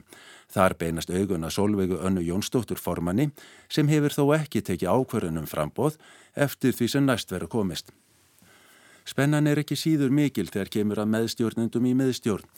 Þar 0.49 0.73
beinast 0.79 1.13
auguna 1.13 1.51
Solveigu 1.53 1.99
Önnu 2.01 2.23
Jónsdóttur 2.25 2.81
formanni 2.81 3.29
sem 3.69 3.87
hefur 3.93 4.15
þó 4.15 4.23
ekki 4.39 4.63
tekið 4.65 4.89
ákverðunum 4.89 5.45
frambóð 5.45 5.99
eftir 6.33 6.73
því 6.73 6.89
sem 6.89 7.05
næst 7.05 7.29
verður 7.29 7.53
komist. 7.59 7.93
Spennan 9.05 9.47
er 9.47 9.61
ekki 9.61 9.77
síður 9.77 10.09
mikil 10.09 10.49
þegar 10.49 10.73
kemur 10.73 11.03
að 11.03 11.11
meðstjórnundum 11.13 11.85
í 11.85 11.93
meðstjórn. 11.93 12.49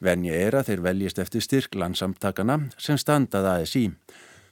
Venja 0.00 0.32
er 0.32 0.56
að 0.56 0.70
þeir 0.70 0.82
veljist 0.84 1.18
eftir 1.20 1.44
styrk 1.44 1.76
landsamtakana 1.76 2.56
sem 2.80 2.98
standað 2.98 3.48
aðeins 3.50 3.76
í. 3.76 3.86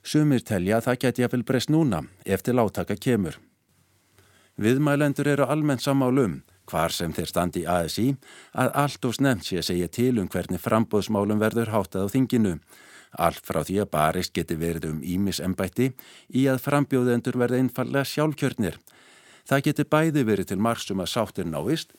Sumir 0.05 0.45
telja 0.45 0.79
að 0.79 0.89
það 0.89 0.99
geti 1.05 1.25
jafnvel 1.25 1.45
breyst 1.49 1.73
núna 1.73 2.03
eftir 2.25 2.57
láttaka 2.57 2.97
kemur. 2.97 3.39
Viðmælendur 4.59 5.29
eru 5.31 5.47
almennt 5.47 5.85
sammálum, 5.85 6.41
hvar 6.69 6.93
sem 6.93 7.13
þeir 7.15 7.31
standi 7.31 7.63
í 7.63 7.69
ASI, 7.71 8.09
að 8.53 8.73
allt 8.83 9.09
og 9.09 9.17
snemt 9.17 9.47
sé 9.47 9.61
að 9.61 9.69
segja 9.71 9.89
til 9.89 10.19
um 10.19 10.29
hvernig 10.29 10.61
frambóðsmálum 10.61 11.41
verður 11.41 11.73
hátað 11.73 12.11
á 12.11 12.13
þinginu. 12.13 12.55
Allt 13.17 13.47
frá 13.47 13.63
því 13.65 13.79
að 13.83 13.93
barist 13.95 14.35
geti 14.37 14.59
verið 14.59 14.91
um 14.91 14.99
ímisembætti 15.01 15.93
í 16.37 16.45
að 16.51 16.61
frambjóðendur 16.67 17.39
verði 17.41 17.63
einfallega 17.63 18.05
sjálfkjörnir. 18.05 18.77
Það 19.49 19.65
geti 19.65 19.87
bæði 19.89 20.25
verið 20.29 20.51
til 20.51 20.61
margsum 20.61 21.01
að 21.01 21.13
sáttir 21.15 21.49
náist, 21.49 21.95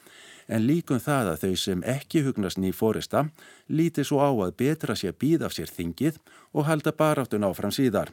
en 0.49 0.65
líkum 0.65 0.99
það 0.99 1.33
að 1.33 1.43
þau 1.43 1.55
sem 1.63 1.83
ekki 1.85 2.23
hugnast 2.25 2.57
ný 2.57 2.71
fórista 2.73 3.27
líti 3.69 4.03
svo 4.03 4.19
á 4.25 4.29
að 4.33 4.55
betra 4.61 4.95
sé 4.97 5.11
að 5.11 5.19
býða 5.21 5.49
af 5.49 5.55
sér 5.55 5.69
þingið 5.69 6.17
og 6.53 6.65
halda 6.65 6.91
baráttun 6.91 7.45
áfram 7.45 7.73
síðar. 7.73 8.11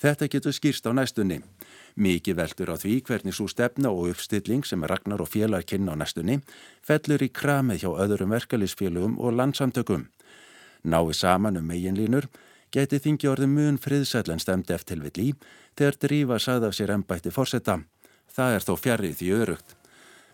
Þetta 0.00 0.28
getur 0.32 0.54
skýrst 0.56 0.86
á 0.88 0.96
næstunni. 0.96 1.42
Mikið 2.00 2.38
veldur 2.38 2.72
á 2.72 2.76
því 2.80 2.94
hvernig 3.04 3.36
svo 3.36 3.48
stefna 3.50 3.90
og 3.92 4.14
uppstilling 4.14 4.64
sem 4.64 4.84
Ragnar 4.84 5.20
og 5.20 5.28
félag 5.28 5.66
kynna 5.68 5.92
á 5.92 6.00
næstunni 6.00 6.38
fellur 6.86 7.20
í 7.20 7.28
kramið 7.28 7.84
hjá 7.84 7.90
öðrum 8.06 8.32
verkefliðsfélögum 8.32 9.18
og 9.20 9.36
landsamtökum. 9.36 10.06
Nái 10.84 11.12
saman 11.12 11.60
um 11.60 11.66
meginlínur 11.68 12.30
geti 12.72 13.00
þingi 13.02 13.28
orði 13.28 13.50
mun 13.50 13.76
friðsætlen 13.82 14.40
stemd 14.40 14.70
eftir 14.70 15.02
við 15.02 15.18
lí 15.18 15.28
þegar 15.76 16.00
drífa 16.06 16.38
sagða 16.38 16.70
af 16.70 16.78
sér 16.78 16.94
ennbætti 16.94 17.34
fórsetta. 17.34 17.82
Það 18.30 18.56
er 18.56 18.64
þó 18.64 18.74
fjarrið 18.78 19.18
því 19.20 19.30
örugt. 19.42 19.79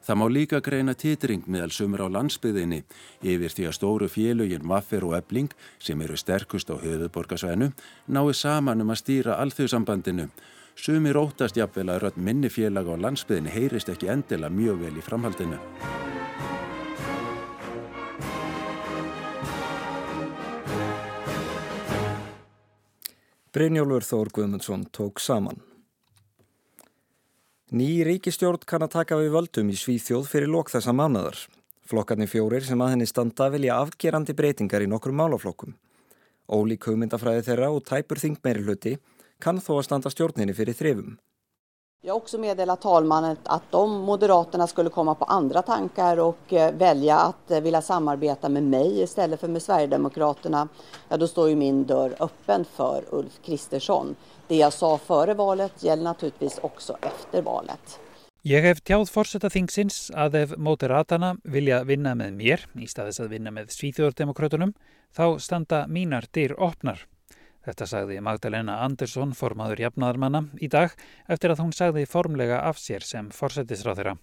Það 0.07 0.19
má 0.21 0.27
líka 0.31 0.61
greina 0.62 0.92
titring 0.95 1.49
meðal 1.51 1.73
sumur 1.75 2.05
á 2.07 2.09
landsbyðinni 2.14 2.85
yfir 3.27 3.51
því 3.51 3.64
að 3.66 3.75
stóru 3.75 4.07
félögin 4.07 4.69
Vaffer 4.71 5.03
og 5.03 5.16
Ebling 5.19 5.51
sem 5.83 5.99
eru 6.05 6.14
sterkust 6.14 6.71
á 6.71 6.79
höfuborgarsvænu 6.79 7.73
nái 8.14 8.31
saman 8.38 8.85
um 8.85 8.95
að 8.95 9.01
stýra 9.03 9.40
alþjóðsambandinu. 9.42 10.29
Sumir 10.79 11.19
óttast 11.19 11.59
jafnvel 11.59 11.90
að 11.90 12.05
rödd 12.05 12.23
minni 12.23 12.53
félag 12.53 12.87
á 12.87 12.95
landsbyðinni 13.03 13.51
heyrist 13.51 13.90
ekki 13.90 14.12
endila 14.14 14.47
mjög 14.47 14.85
vel 14.87 14.95
í 14.95 15.03
framhaldinu. 15.03 15.59
Brynjólfur 23.51 24.07
Þór 24.07 24.37
Guðmundsson 24.38 24.87
tók 24.92 25.19
saman. 25.19 25.64
Ný 27.75 28.05
ríkistjórn 28.07 28.63
kann 28.63 28.85
að 28.87 28.93
taka 28.93 29.17
við 29.19 29.33
völdum 29.35 29.71
í 29.73 29.75
Svíþjóð 29.75 30.29
fyrir 30.31 30.47
lok 30.47 30.69
þessa 30.71 30.93
mánadar. 30.95 31.35
Flokkarnir 31.83 32.31
fjórir 32.31 32.63
sem 32.63 32.79
að 32.79 32.93
henni 32.93 33.09
standa 33.11 33.49
vilja 33.51 33.81
afgerandi 33.83 34.37
breytingar 34.39 34.85
í 34.85 34.87
nokkrum 34.87 35.19
málaflokkum. 35.19 35.75
Ólík 36.47 36.87
hugmyndafræði 36.87 37.43
þeirra 37.49 37.73
og 37.75 37.83
tæpur 37.83 38.23
þing 38.23 38.39
meiri 38.47 38.63
hluti 38.63 38.93
kann 39.43 39.59
þó 39.59 39.81
að 39.81 39.87
standa 39.89 40.13
stjórninni 40.15 40.55
fyrir 40.55 40.79
þrifum. 40.79 41.17
Jag 42.03 42.15
har 42.15 42.17
också 42.17 42.39
meddelat 42.39 42.81
talmannen 42.81 43.37
att 43.45 43.75
om 43.75 43.91
Moderaterna 43.91 44.67
skulle 44.67 44.91
komma 44.91 45.15
på 45.15 45.25
andra 45.25 45.63
tankar 45.63 46.17
och 46.17 46.53
eh, 46.53 46.75
välja 46.75 47.19
att 47.19 47.51
eh, 47.51 47.61
vilja 47.61 47.83
samarbeta 47.83 48.49
med 48.49 48.63
mig 48.63 49.03
istället 49.03 49.41
för 49.41 49.49
med 49.49 49.63
Sverigedemokraterna, 49.63 50.69
ja 51.09 51.17
då 51.17 51.29
står 51.29 51.49
ju 51.49 51.57
min 51.57 51.85
dörr 51.87 52.17
öppen 52.21 52.65
för 52.65 53.05
Ulf 53.11 53.41
Kristersson. 53.45 54.17
Det 54.49 54.57
jag 54.57 54.73
sa 54.73 54.99
före 54.99 55.35
valet 55.35 55.83
gäller 55.83 56.03
naturligtvis 56.03 56.59
också 56.63 56.97
efter 57.01 57.43
valet. 57.43 58.01
Ég 58.47 58.63
hef 58.63 58.79
tjáð 58.87 59.09
fórseta 59.11 59.49
þingsins 59.51 59.97
að 60.15 60.37
ef 60.39 60.53
mótiratana 60.55 61.33
vilja 61.43 61.81
vinna 61.83 62.13
með 62.15 62.37
mér 62.39 62.61
í 62.79 62.87
staðis 62.87 63.19
að 63.25 63.33
vinna 63.35 63.51
með 63.51 63.73
svíþjóðardemokrátunum 63.75 64.77
þá 65.17 65.41
standa 65.43 65.81
mínar 65.91 66.29
dyr 66.31 66.55
opnar. 66.55 67.03
Þetta 67.67 67.87
sagði 67.91 68.21
Magdalena 68.23 68.77
Andersson 68.85 69.33
formaður 69.35 69.81
jafnaðarmanna 69.83 70.45
í 70.63 70.69
dag 70.71 70.93
eftir 71.27 71.51
að 71.51 71.65
hún 71.65 71.73
sagði 71.75 72.05
formlega 72.07 72.61
af 72.63 72.79
sér 72.79 73.03
sem 73.03 73.33
fórsetisráð 73.35 73.99
þeirra. 74.01 74.17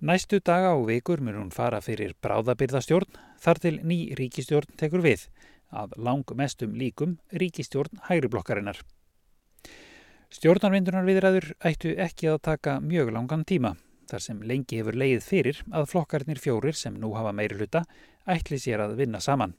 Næstu 0.00 0.38
daga 0.40 0.70
og 0.78 0.86
vikur 0.88 1.20
mun 1.20 1.36
hún 1.36 1.50
fara 1.52 1.82
fyrir 1.84 2.14
bráðabyrðastjórn 2.24 3.18
þar 3.44 3.60
til 3.60 3.74
ný 3.84 3.98
ríkistjórn 4.16 4.78
tekur 4.80 5.04
við 5.04 5.26
að 5.68 5.92
langmestum 6.00 6.72
líkum 6.80 7.18
ríkistjórn 7.36 8.00
hægri 8.08 8.30
blokkarinnar. 8.32 8.80
Stjórnarvindunar 10.32 11.04
viðræður 11.04 11.50
ættu 11.60 11.92
ekki 12.00 12.30
að 12.32 12.40
taka 12.48 12.78
mjög 12.80 13.12
langan 13.12 13.44
tíma 13.44 13.74
þar 14.10 14.24
sem 14.24 14.40
lengi 14.40 14.80
hefur 14.80 14.96
leið 14.96 15.20
fyrir 15.26 15.60
að 15.68 15.90
flokkarnir 15.92 16.40
fjórir 16.40 16.78
sem 16.78 16.96
nú 16.96 17.12
hafa 17.18 17.34
meiri 17.36 17.60
hluta 17.60 17.84
ætli 18.24 18.56
sér 18.62 18.86
að 18.86 18.96
vinna 19.02 19.20
saman. 19.20 19.52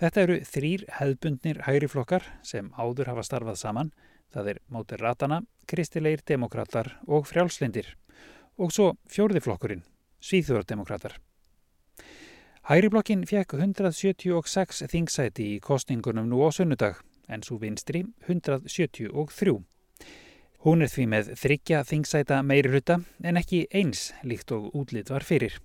Þetta 0.00 0.22
eru 0.24 0.38
þrýr 0.46 0.84
hefðbundnir 0.98 1.62
hægri 1.66 1.88
flokkar 1.90 2.24
sem 2.46 2.70
áður 2.78 3.12
hafa 3.12 3.26
starfað 3.26 3.58
saman, 3.60 3.92
það 4.32 4.54
er 4.54 4.62
mótir 4.72 5.02
ratana, 5.02 5.42
kristilegir 5.68 6.22
demokrater 6.26 6.94
og 7.06 7.28
frjálslindir 7.28 7.94
og 8.58 8.72
svo 8.72 8.92
fjórði 9.10 9.42
flokkurinn, 9.44 9.84
svíþjóðardemokrater. 10.22 11.16
Hægri 12.68 12.92
blokkin 12.94 13.24
fekk 13.26 13.56
176 13.58 14.84
þingsæti 14.92 15.48
í 15.56 15.60
kostningunum 15.60 16.28
nú 16.30 16.44
á 16.46 16.54
sunnudag 16.54 17.00
en 17.26 17.42
svo 17.42 17.58
vinstri 17.58 18.04
173. 18.28 19.56
Hún 20.62 20.84
er 20.86 20.90
því 20.92 21.06
með 21.10 21.32
þryggja 21.40 21.82
þingsæta 21.88 22.38
meiri 22.46 22.70
hluta 22.70 23.00
en 23.26 23.40
ekki 23.40 23.64
eins 23.74 24.12
líkt 24.22 24.54
og 24.54 24.70
útlit 24.78 25.10
var 25.10 25.26
fyrir. 25.26 25.58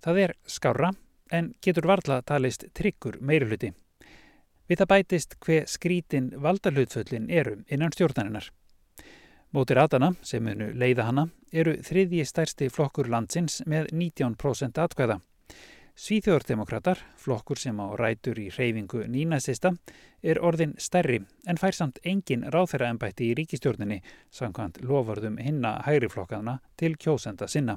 Það 0.00 0.22
er 0.22 0.34
skára 0.48 0.94
en 1.32 1.54
getur 1.64 1.88
varla 1.88 2.20
talist 2.22 2.68
tryggur 2.76 3.18
meiri 3.20 3.48
hluti. 3.48 3.72
Við 4.68 4.82
það 4.82 4.90
bætist 4.92 5.34
hver 5.42 5.66
skrítin 5.68 6.30
valdarhlutföllin 6.42 7.30
eru 7.30 7.58
innan 7.68 7.92
stjórnarinnar. 7.92 8.50
Mótir 9.52 9.76
Adana, 9.82 10.14
sem 10.24 10.44
munu 10.44 10.70
leiða 10.72 11.10
hana, 11.10 11.26
eru 11.52 11.74
þriðji 11.84 12.24
stærsti 12.24 12.70
flokkur 12.72 13.10
landsins 13.12 13.60
með 13.68 13.90
19% 13.92 14.80
atkvæða. 14.80 15.18
Svíþjóðardemokrater, 15.92 17.02
flokkur 17.20 17.60
sem 17.60 17.76
á 17.76 17.92
rætur 18.00 18.38
í 18.40 18.46
reyfingu 18.48 19.02
nínasista, 19.12 19.74
er 20.24 20.40
orðin 20.40 20.72
stærri 20.80 21.20
en 21.44 21.60
fær 21.60 21.76
samt 21.76 22.00
engin 22.08 22.46
ráþæraembætti 22.48 23.28
í 23.28 23.34
ríkistjórninni 23.36 24.00
samkvæmt 24.32 24.80
lofarðum 24.88 25.36
hinna 25.36 25.82
hægriflokkana 25.84 26.60
til 26.80 26.96
kjósenda 26.96 27.48
sinna. 27.48 27.76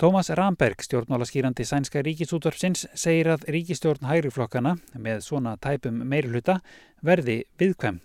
Tómas 0.00 0.30
Ramberg, 0.30 0.80
stjórnmálaskýrandi 0.80 1.64
sænska 1.68 2.00
ríkisútvarpsins, 2.00 2.86
segir 2.96 3.28
að 3.34 3.42
ríkistjórn 3.52 4.06
hægriflokkana 4.08 4.78
með 4.96 5.18
svona 5.26 5.58
tæpum 5.60 5.98
meiruluta 6.08 6.62
verði 7.04 7.42
viðkvæm. 7.60 7.98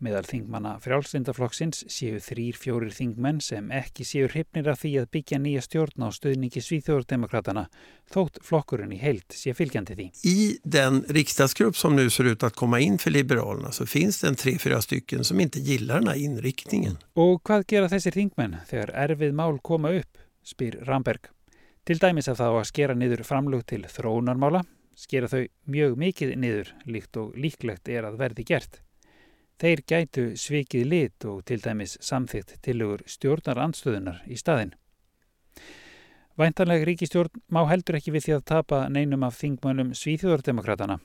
Meðal 0.00 0.24
þingmanna 0.30 0.72
frjálslindaflokksins 0.80 1.82
séu 1.92 2.22
þrýr 2.24 2.56
fjórir 2.56 2.96
þingmenn 2.96 3.42
sem 3.44 3.68
ekki 3.68 4.08
séu 4.08 4.30
hrypnir 4.32 4.72
af 4.72 4.80
því 4.80 4.94
að 5.02 5.10
byggja 5.12 5.42
nýja 5.44 5.66
stjórn 5.68 6.08
á 6.08 6.12
stöðningi 6.16 6.64
Svíþjóðardemokratana 6.64 7.68
þótt 8.12 8.40
flokkurinn 8.40 8.96
í 8.96 9.04
heilt 9.04 9.36
sé 9.36 9.52
fylgjandi 9.52 10.00
því. 10.00 10.10
Í 10.24 10.40
den 10.64 11.02
riksdagsgrupp 11.12 11.76
som 11.76 12.00
nu 12.00 12.08
ser 12.08 12.32
ut 12.32 12.48
að 12.48 12.56
koma 12.64 12.80
inn 12.80 12.96
fyrir 12.96 13.20
Liberalerna 13.20 13.76
så 13.76 13.84
finns 13.84 14.22
det 14.22 14.32
en 14.32 14.40
tre-fyra 14.40 14.80
stycken 14.80 15.24
som 15.24 15.40
inte 15.44 15.60
gillar 15.60 16.00
den 16.00 16.14
här 16.14 16.28
inriktningen. 16.30 16.96
Og 17.12 17.42
hvað 17.44 17.68
gera 17.68 17.92
þessir 17.92 18.16
þingmenn 18.22 18.62
þegar 18.72 18.96
erfið 19.04 19.36
mál 19.36 19.60
koma 19.60 19.92
upp, 20.00 20.24
spyr 20.46 20.78
Ramberg. 20.86 21.28
Til 21.86 21.98
dæmis 22.02 22.30
að 22.30 22.40
það 22.40 22.54
á 22.54 22.58
að 22.60 22.68
skera 22.70 22.94
niður 22.98 23.22
framlug 23.26 23.66
til 23.66 23.82
þróunarmála, 23.90 24.62
skera 24.96 25.28
þau 25.30 25.44
mjög 25.70 25.98
mikið 26.00 26.34
niður 26.40 26.72
líkt 26.86 27.18
og 27.20 27.36
líklegt 27.38 27.90
er 27.92 28.08
að 28.08 28.18
verði 28.22 28.46
gert. 28.48 28.80
Þeir 29.56 29.82
gætu 29.88 30.24
svikið 30.36 30.88
lit 30.90 31.24
og 31.24 31.44
til 31.48 31.60
dæmis 31.64 31.96
samþygt 32.04 32.58
tilugur 32.64 33.04
stjórnar 33.08 33.60
anstöðunar 33.62 34.18
í 34.28 34.36
staðin. 34.36 34.74
Væntanleg 36.36 36.84
ríkistjórn 36.84 37.40
má 37.48 37.62
heldur 37.70 37.96
ekki 37.96 38.12
við 38.12 38.26
því 38.26 38.34
að 38.36 38.48
tapa 38.50 38.80
neinum 38.92 39.24
af 39.24 39.38
þingmönum 39.40 39.94
svíþjóðardemokratana. 39.96 40.98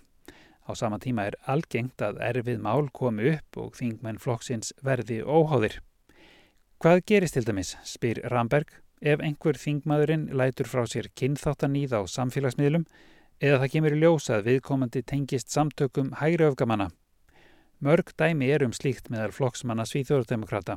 Á 0.68 0.72
sama 0.76 1.00
tíma 1.00 1.30
er 1.30 1.38
algengt 1.48 2.04
að 2.04 2.20
erfið 2.26 2.60
mál 2.60 2.90
komi 2.92 3.32
upp 3.38 3.58
og 3.64 3.78
þingmenn 3.80 4.20
flokksins 4.20 4.74
verði 4.84 5.22
óháðir. 5.24 5.80
Hvað 6.84 7.06
gerist 7.08 7.38
til 7.38 7.46
dæmis, 7.48 7.78
spyr 7.88 8.20
Ramberg, 8.34 8.68
ef 9.02 9.20
einhver 9.20 9.58
þingmaðurinn 9.58 10.30
lætur 10.38 10.70
frá 10.70 10.86
sér 10.88 11.10
kynþáttanýð 11.18 11.98
á 11.98 12.02
samfélagsmiðlum 12.06 12.88
eða 13.42 13.62
það 13.64 13.72
kemur 13.76 13.98
í 13.98 14.02
ljósa 14.06 14.38
að 14.38 14.50
viðkomandi 14.52 15.04
tengist 15.04 15.52
samtökum 15.52 16.14
hægri 16.22 16.48
öfgamanna 16.48 16.92
Mörg 17.82 18.12
dæmi 18.14 18.46
er 18.54 18.62
um 18.62 18.74
slíkt 18.78 19.08
meðal 19.10 19.32
flokksmanna 19.34 19.88
Svíþjóðardemokrata. 19.90 20.76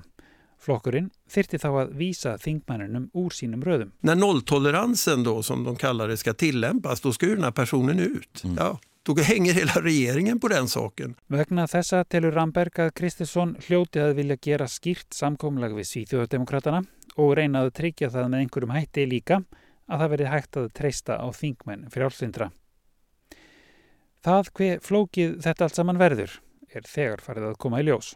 Flokkurinn 0.65 1.11
þyrti 1.29 1.59
þá 1.61 1.67
að 1.69 1.91
vísa 1.99 2.31
þingmannunum 2.41 3.11
úr 3.13 3.35
sínum 3.37 3.61
röðum. 3.61 3.91
När 4.01 4.17
nolltoleransen 4.17 5.25
då, 5.25 5.43
som 5.43 5.65
de 5.65 5.77
kallar 5.77 6.09
det, 6.09 6.17
ska 6.17 6.33
tillämpas, 6.33 7.01
då 7.01 7.13
ska 7.13 7.27
den 7.27 7.45
här 7.45 7.51
personen 7.51 8.01
ut. 8.01 8.45
Mm. 8.45 8.57
Ja, 8.57 8.79
då 9.03 9.15
hänger 9.15 9.53
hela 9.53 9.73
regeringen 9.73 10.41
på 10.41 10.49
den 10.49 10.69
saken. 10.69 11.15
Vegna 11.27 11.67
þessa 11.69 12.05
telur 12.05 12.33
Ramberg 12.33 12.81
að 12.81 12.95
Kristiðsson 12.97 13.57
hljóti 13.69 14.01
að 14.01 14.15
vilja 14.23 14.41
gera 14.41 14.69
skýrt 14.69 15.13
samkomlag 15.13 15.77
við 15.77 15.91
Svíþjóðardemokratana 15.91 16.87
og 17.21 17.37
reyna 17.39 17.65
að 17.65 17.75
tryggja 17.79 18.11
það 18.15 18.31
með 18.33 18.45
einhverjum 18.45 18.75
hætti 18.75 19.07
líka 19.11 19.41
að 19.87 20.01
það 20.01 20.13
verði 20.15 20.33
hægt 20.33 20.59
að 20.59 20.73
treysta 20.79 21.19
á 21.21 21.27
þingmenn 21.35 21.89
frjálsindra. 21.93 22.51
Það 24.25 24.51
hver 24.57 24.79
flókið 24.81 25.33
þetta 25.45 25.67
allt 25.67 25.79
saman 25.79 26.01
verður 26.01 26.39
er 26.75 26.87
þegar 26.89 27.23
farið 27.23 27.49
að 27.51 27.59
koma 27.61 27.81
í 27.83 27.89
ljós. 27.89 28.15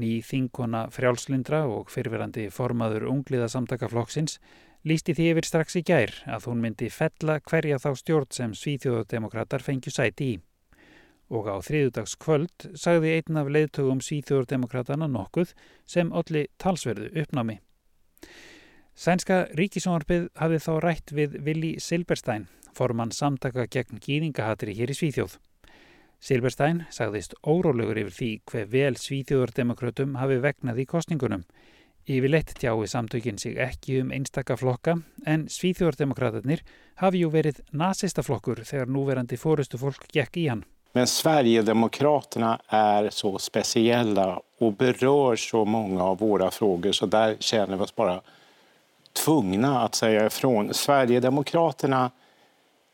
Ný 0.00 0.20
þingona 0.24 0.86
frjálslindra 0.94 1.64
og 1.68 1.90
fyrfirandi 1.92 2.46
formaður 2.54 3.08
ungliðasamtakaflokksins 3.10 4.38
lísti 4.86 5.12
því 5.16 5.26
yfir 5.32 5.48
strax 5.48 5.76
í 5.76 5.82
gær 5.84 6.12
að 6.30 6.46
hún 6.48 6.62
myndi 6.62 6.88
fella 6.94 7.40
hverja 7.42 7.80
þá 7.82 7.90
stjórn 7.98 8.30
sem 8.32 8.54
svíþjóðardemokrater 8.56 9.64
fengju 9.66 9.92
sæti 9.92 10.28
í. 10.36 10.36
Og 11.30 11.50
á 11.50 11.58
þriðudags 11.62 12.16
kvöld 12.18 12.70
sagði 12.78 13.16
einn 13.18 13.42
af 13.42 13.50
leiðtögum 13.52 14.00
svíþjóðardemokratana 14.02 15.10
nokkuð 15.10 15.52
sem 15.86 16.14
olli 16.16 16.46
talsverðu 16.58 17.10
uppnámi. 17.22 17.60
Sænska 19.00 19.46
ríkisónarbið 19.56 20.26
hafið 20.36 20.64
þá 20.66 20.72
rætt 20.84 21.12
við 21.16 21.36
Vili 21.44 21.70
Silberstein, 21.80 22.48
formann 22.76 23.14
samtaka 23.16 23.64
gegn 23.72 24.02
gýðingahatri 24.04 24.74
hér 24.76 24.92
í 24.92 24.96
Svíþjóð. 24.98 25.38
Silberstein 26.20 26.82
sagðist 26.92 27.32
órólegur 27.48 27.96
yfir 28.02 28.16
því 28.18 28.30
hver 28.50 28.66
vel 28.74 28.96
svíþjóðardemokrautum 29.00 30.18
hafi 30.20 30.36
vegnað 30.44 30.82
í 30.82 30.86
kostningunum. 30.90 31.46
Yfirleitt 32.10 32.52
tjái 32.60 32.90
samtökin 32.92 33.40
sig 33.40 33.56
ekki 33.56 34.02
um 34.02 34.12
einstaka 34.12 34.58
flokka 34.60 34.98
en 35.24 35.46
svíþjóðardemokraterna 35.48 36.58
hafi 37.00 37.22
ju 37.24 37.32
verið 37.32 37.62
nazistaflokkur 37.72 38.60
þegar 38.68 38.92
núverandi 38.92 39.40
fórustu 39.40 39.80
fólk 39.80 40.04
gekk 40.12 40.36
í 40.42 40.46
hann. 40.52 40.66
Men 40.92 41.06
Sverigedemokraterna 41.06 42.60
är 42.68 43.10
så 43.10 43.38
speciella 43.38 44.40
och 44.58 44.72
berör 44.72 45.36
så 45.36 45.64
många 45.64 46.04
av 46.04 46.18
våra 46.18 46.50
frågor 46.50 46.92
så 46.92 47.06
där 47.06 47.36
känner 47.40 47.76
vi 47.76 47.82
oss 47.82 47.94
bara 47.94 48.20
tvungna 49.12 49.82
att 49.82 49.94
säga 49.94 50.26
ifrån. 50.26 50.74
Sverigedemokraterna 50.74 52.10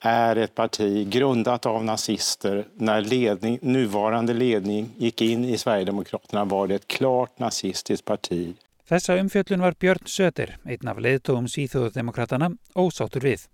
är 0.01 0.37
ett 0.37 0.55
parti 0.55 1.09
grundat 1.09 1.67
av 1.67 1.85
nazister. 1.85 2.67
När 2.75 3.01
ledning, 3.01 3.59
nuvarande 3.63 4.33
ledning 4.35 4.91
gick 4.97 5.21
in 5.21 5.45
i 5.45 5.59
Sverigedemokraterna 5.59 6.45
var 6.45 6.67
det 6.67 6.75
ett 6.75 6.89
klart 6.89 7.39
nazistiskt 7.39 8.05
parti. 8.05 8.55
Þessa 8.89 9.17
umfjöllun 9.19 9.61
var 9.61 9.75
Björn 9.81 10.07
Söder, 10.07 10.59
einn 10.63 10.89
af 10.89 11.01
leiðtóum 11.03 11.49
síþjóðdemokratana, 11.51 12.53
ósáttur 12.79 13.25
við. 13.27 13.49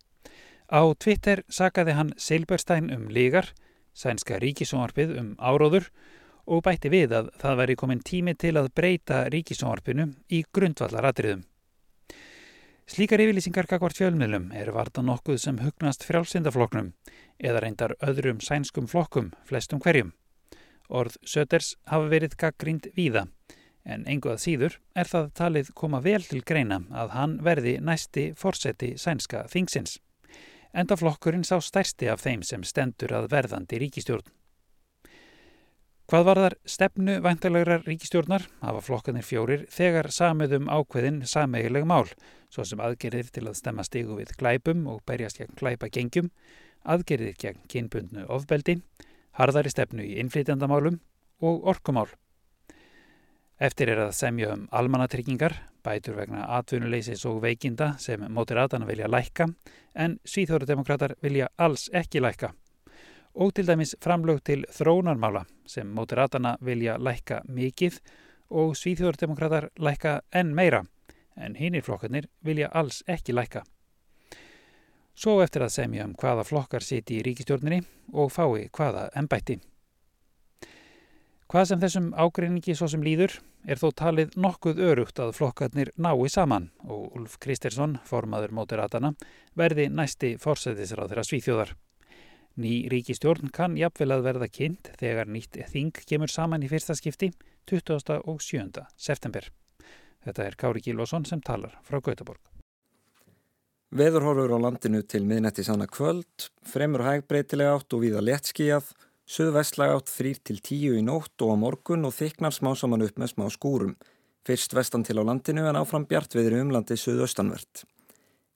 Á 0.68 0.82
Twitter 1.00 1.40
sagaði 1.48 1.94
hann 1.96 2.10
Silberstein 2.20 2.90
um 2.92 3.06
lígar, 3.08 3.48
sænska 3.94 4.40
ríkisónvarpið 4.42 5.14
um 5.20 5.30
áróður 5.38 5.88
og 6.46 6.64
bætti 6.66 6.90
við 6.92 7.14
að 7.16 7.30
það 7.40 7.58
væri 7.60 7.78
komin 7.78 8.02
tími 8.02 8.34
til 8.34 8.56
að 8.58 8.72
breyta 8.74 9.24
ríkisónvarpinu 9.32 10.08
í 10.32 10.42
grundvallaratriðum. 10.52 11.44
Slíkar 12.92 13.22
yfirlýsingar 13.22 13.68
kakvart 13.70 13.96
fjölmiðlum 13.96 14.50
er 14.58 14.72
varta 14.74 15.04
nokkuð 15.06 15.38
sem 15.40 15.60
hugnast 15.62 16.02
frjálsindafloknum 16.04 16.90
eða 17.38 17.62
reyndar 17.62 17.94
öðrum 18.02 18.42
sænskum 18.42 18.88
flokkum, 18.90 19.30
flestum 19.46 19.80
hverjum. 19.80 20.10
Orð 20.90 21.16
Söters 21.24 21.76
hafa 21.88 22.10
verið 22.10 22.34
gaggrínd 22.36 22.90
víða, 22.96 23.28
en 23.86 24.04
engu 24.10 24.32
að 24.34 24.42
síður 24.44 24.78
er 24.98 25.08
það 25.08 25.30
talið 25.38 25.70
koma 25.78 26.02
vel 26.04 26.20
til 26.26 26.42
greina 26.44 26.82
að 26.90 27.14
hann 27.16 27.38
verði 27.46 27.78
næsti 27.80 28.32
forseti 28.36 28.96
sænska 28.98 29.46
þingsins. 29.48 30.00
Enda 30.72 30.96
flokkurinn 30.96 31.44
sá 31.44 31.58
stærsti 31.60 32.08
af 32.08 32.22
þeim 32.24 32.42
sem 32.48 32.62
stendur 32.64 33.12
að 33.12 33.28
verðandi 33.34 33.80
ríkistjórn. 33.82 34.30
Hvað 36.12 36.24
var 36.28 36.38
þar 36.42 36.54
stefnu 36.68 37.14
væntalegrar 37.24 37.84
ríkistjórnar 37.86 38.42
hafa 38.60 38.80
flokkanir 38.84 39.24
fjórir 39.24 39.62
þegar 39.72 40.10
samiðum 40.12 40.66
ákveðin 40.68 41.22
sameigileg 41.28 41.86
mál, 41.88 42.08
svo 42.52 42.66
sem 42.68 42.82
aðgerðir 42.84 43.30
til 43.32 43.46
að 43.46 43.56
stemma 43.60 43.84
stigu 43.86 44.18
við 44.18 44.34
glæpum 44.40 44.84
og 44.92 45.00
berjast 45.08 45.40
gegn 45.40 45.56
glæpa 45.56 45.88
gengjum, 45.88 46.28
aðgerðir 46.84 47.38
gegn 47.40 47.64
kynbundnu 47.64 48.26
ofbeldi, 48.28 48.80
harðari 49.40 49.72
stefnu 49.72 50.04
í 50.04 50.18
innflytjandamálum 50.20 51.00
og 51.40 51.68
orkumál. 51.72 52.10
Eftir 53.56 53.92
er 53.94 54.08
að 54.08 54.16
semja 54.18 54.52
um 54.56 54.66
almanatryggingar, 54.74 55.54
bætur 55.84 56.16
vegna 56.16 56.46
atvinnuleysis 56.58 57.26
og 57.26 57.42
veikinda 57.42 57.94
sem 57.98 58.24
mótiratana 58.28 58.86
vilja 58.86 59.10
lækka 59.10 59.48
en 59.94 60.18
svíþórademokrater 60.24 61.16
vilja 61.22 61.48
alls 61.58 61.88
ekki 61.92 62.20
lækka 62.20 62.52
og 63.34 63.54
til 63.54 63.66
dæmis 63.66 63.94
framlög 64.00 64.42
til 64.44 64.64
þrónarmála 64.68 65.44
sem 65.66 65.88
mótiratana 65.88 66.56
vilja 66.60 66.96
lækka 66.98 67.42
mikið 67.48 67.98
og 68.50 68.76
svíþjóðardemokrater 68.76 69.70
lækka 69.80 70.20
enn 70.34 70.54
meira 70.54 70.84
en 71.36 71.54
hinnir 71.56 71.82
flokkarnir 71.82 72.28
vilja 72.44 72.68
alls 72.68 73.02
ekki 73.08 73.32
lækka. 73.32 73.62
Svo 75.14 75.40
eftir 75.44 75.64
að 75.64 75.74
semja 75.76 76.04
um 76.04 76.14
hvaða 76.16 76.44
flokkar 76.44 76.84
siti 76.84 77.18
í 77.20 77.24
ríkistjórninni 77.24 77.82
og 78.12 78.32
fái 78.32 78.68
hvaða 78.72 79.08
ennbætti. 79.16 79.58
Hvað 81.52 81.66
sem 81.68 81.80
þessum 81.82 82.04
ágreiningi 82.16 82.72
svo 82.72 82.86
sem 82.88 83.02
líður 83.04 83.34
er 83.68 83.76
þó 83.76 83.90
talið 84.00 84.30
nokkuð 84.40 84.78
örugt 84.86 85.18
að 85.20 85.34
flokkarnir 85.36 85.90
nái 86.00 86.30
saman 86.32 86.70
og 86.86 87.10
Ulf 87.18 87.34
Kristersson, 87.44 87.98
formaður 88.08 88.54
mótiratana, 88.56 89.10
verði 89.52 89.90
næsti 89.92 90.30
fórsættisráð 90.40 91.12
þeirra 91.12 91.26
svíþjóðar. 91.28 91.74
Ný 92.56 92.72
ríkistjórn 92.88 93.52
kann 93.52 93.76
jafnvel 93.76 94.16
að 94.16 94.24
verða 94.30 94.48
kynnt 94.48 94.94
þegar 94.96 95.28
nýtt 95.28 95.60
þing 95.74 96.00
kemur 96.08 96.32
saman 96.32 96.64
í 96.64 96.72
fyrsta 96.72 96.96
skipti 96.96 97.28
20. 97.68 98.16
og 98.24 98.40
7. 98.40 98.88
september. 98.96 99.52
Þetta 100.24 100.48
er 100.48 100.56
Kári 100.56 100.80
Gílvason 100.80 101.28
sem 101.28 101.44
talar 101.44 101.76
frá 101.84 102.00
Gautaborg. 102.00 102.40
Veðurhorfur 103.92 104.56
á 104.56 104.64
landinu 104.70 105.04
til 105.04 105.26
miðnetti 105.28 105.68
sanna 105.68 105.84
kvöld, 105.84 106.48
fremur 106.64 107.04
hægbreytilega 107.04 107.76
átt 107.76 107.92
og 107.92 108.06
viða 108.06 108.24
léttskíjað, 108.24 108.94
söðvestlega 109.32 109.96
átt 109.96 110.12
3 110.12 110.42
til 110.44 110.58
10 110.60 110.98
í 110.98 111.04
nótt 111.06 111.40
og 111.44 111.54
á 111.54 111.56
morgun 111.56 112.04
og 112.04 112.12
þyknar 112.16 112.52
smá 112.52 112.74
saman 112.76 113.04
upp 113.06 113.16
með 113.20 113.32
smá 113.32 113.46
skúrum. 113.54 113.96
Fyrst 114.44 114.74
vestan 114.76 115.06
til 115.06 115.16
á 115.16 115.24
landinu 115.24 115.64
en 115.70 115.78
áfram 115.78 116.04
bjart 116.10 116.34
veðri 116.36 116.60
umlandi 116.60 116.98
söðaustanvert. 117.00 117.84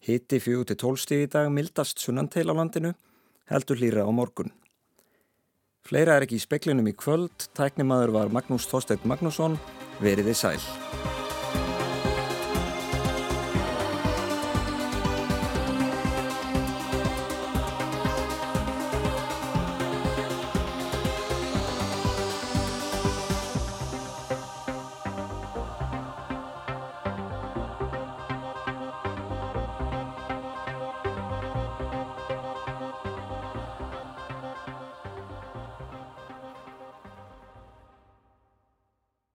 Hitti 0.05 0.41
4 0.43 0.69
til 0.69 0.81
12 0.83 1.03
stíð 1.05 1.25
í 1.25 1.33
dag 1.33 1.51
mildast 1.55 2.03
sunnan 2.03 2.29
til 2.29 2.49
á 2.51 2.55
landinu 2.55 2.93
heldur 3.51 3.81
hlýra 3.81 4.05
á 4.05 4.11
morgun. 4.13 4.53
Fleira 5.87 6.17
er 6.19 6.27
ekki 6.27 6.41
í 6.41 6.43
speklinum 6.43 6.91
í 6.91 6.97
kvöld, 6.99 7.47
tæknimaður 7.55 8.17
var 8.19 8.35
Magnús 8.35 8.67
Þorstein 8.67 9.07
Magnússon, 9.07 9.55
veriði 10.03 10.35
sæl. 10.35 10.59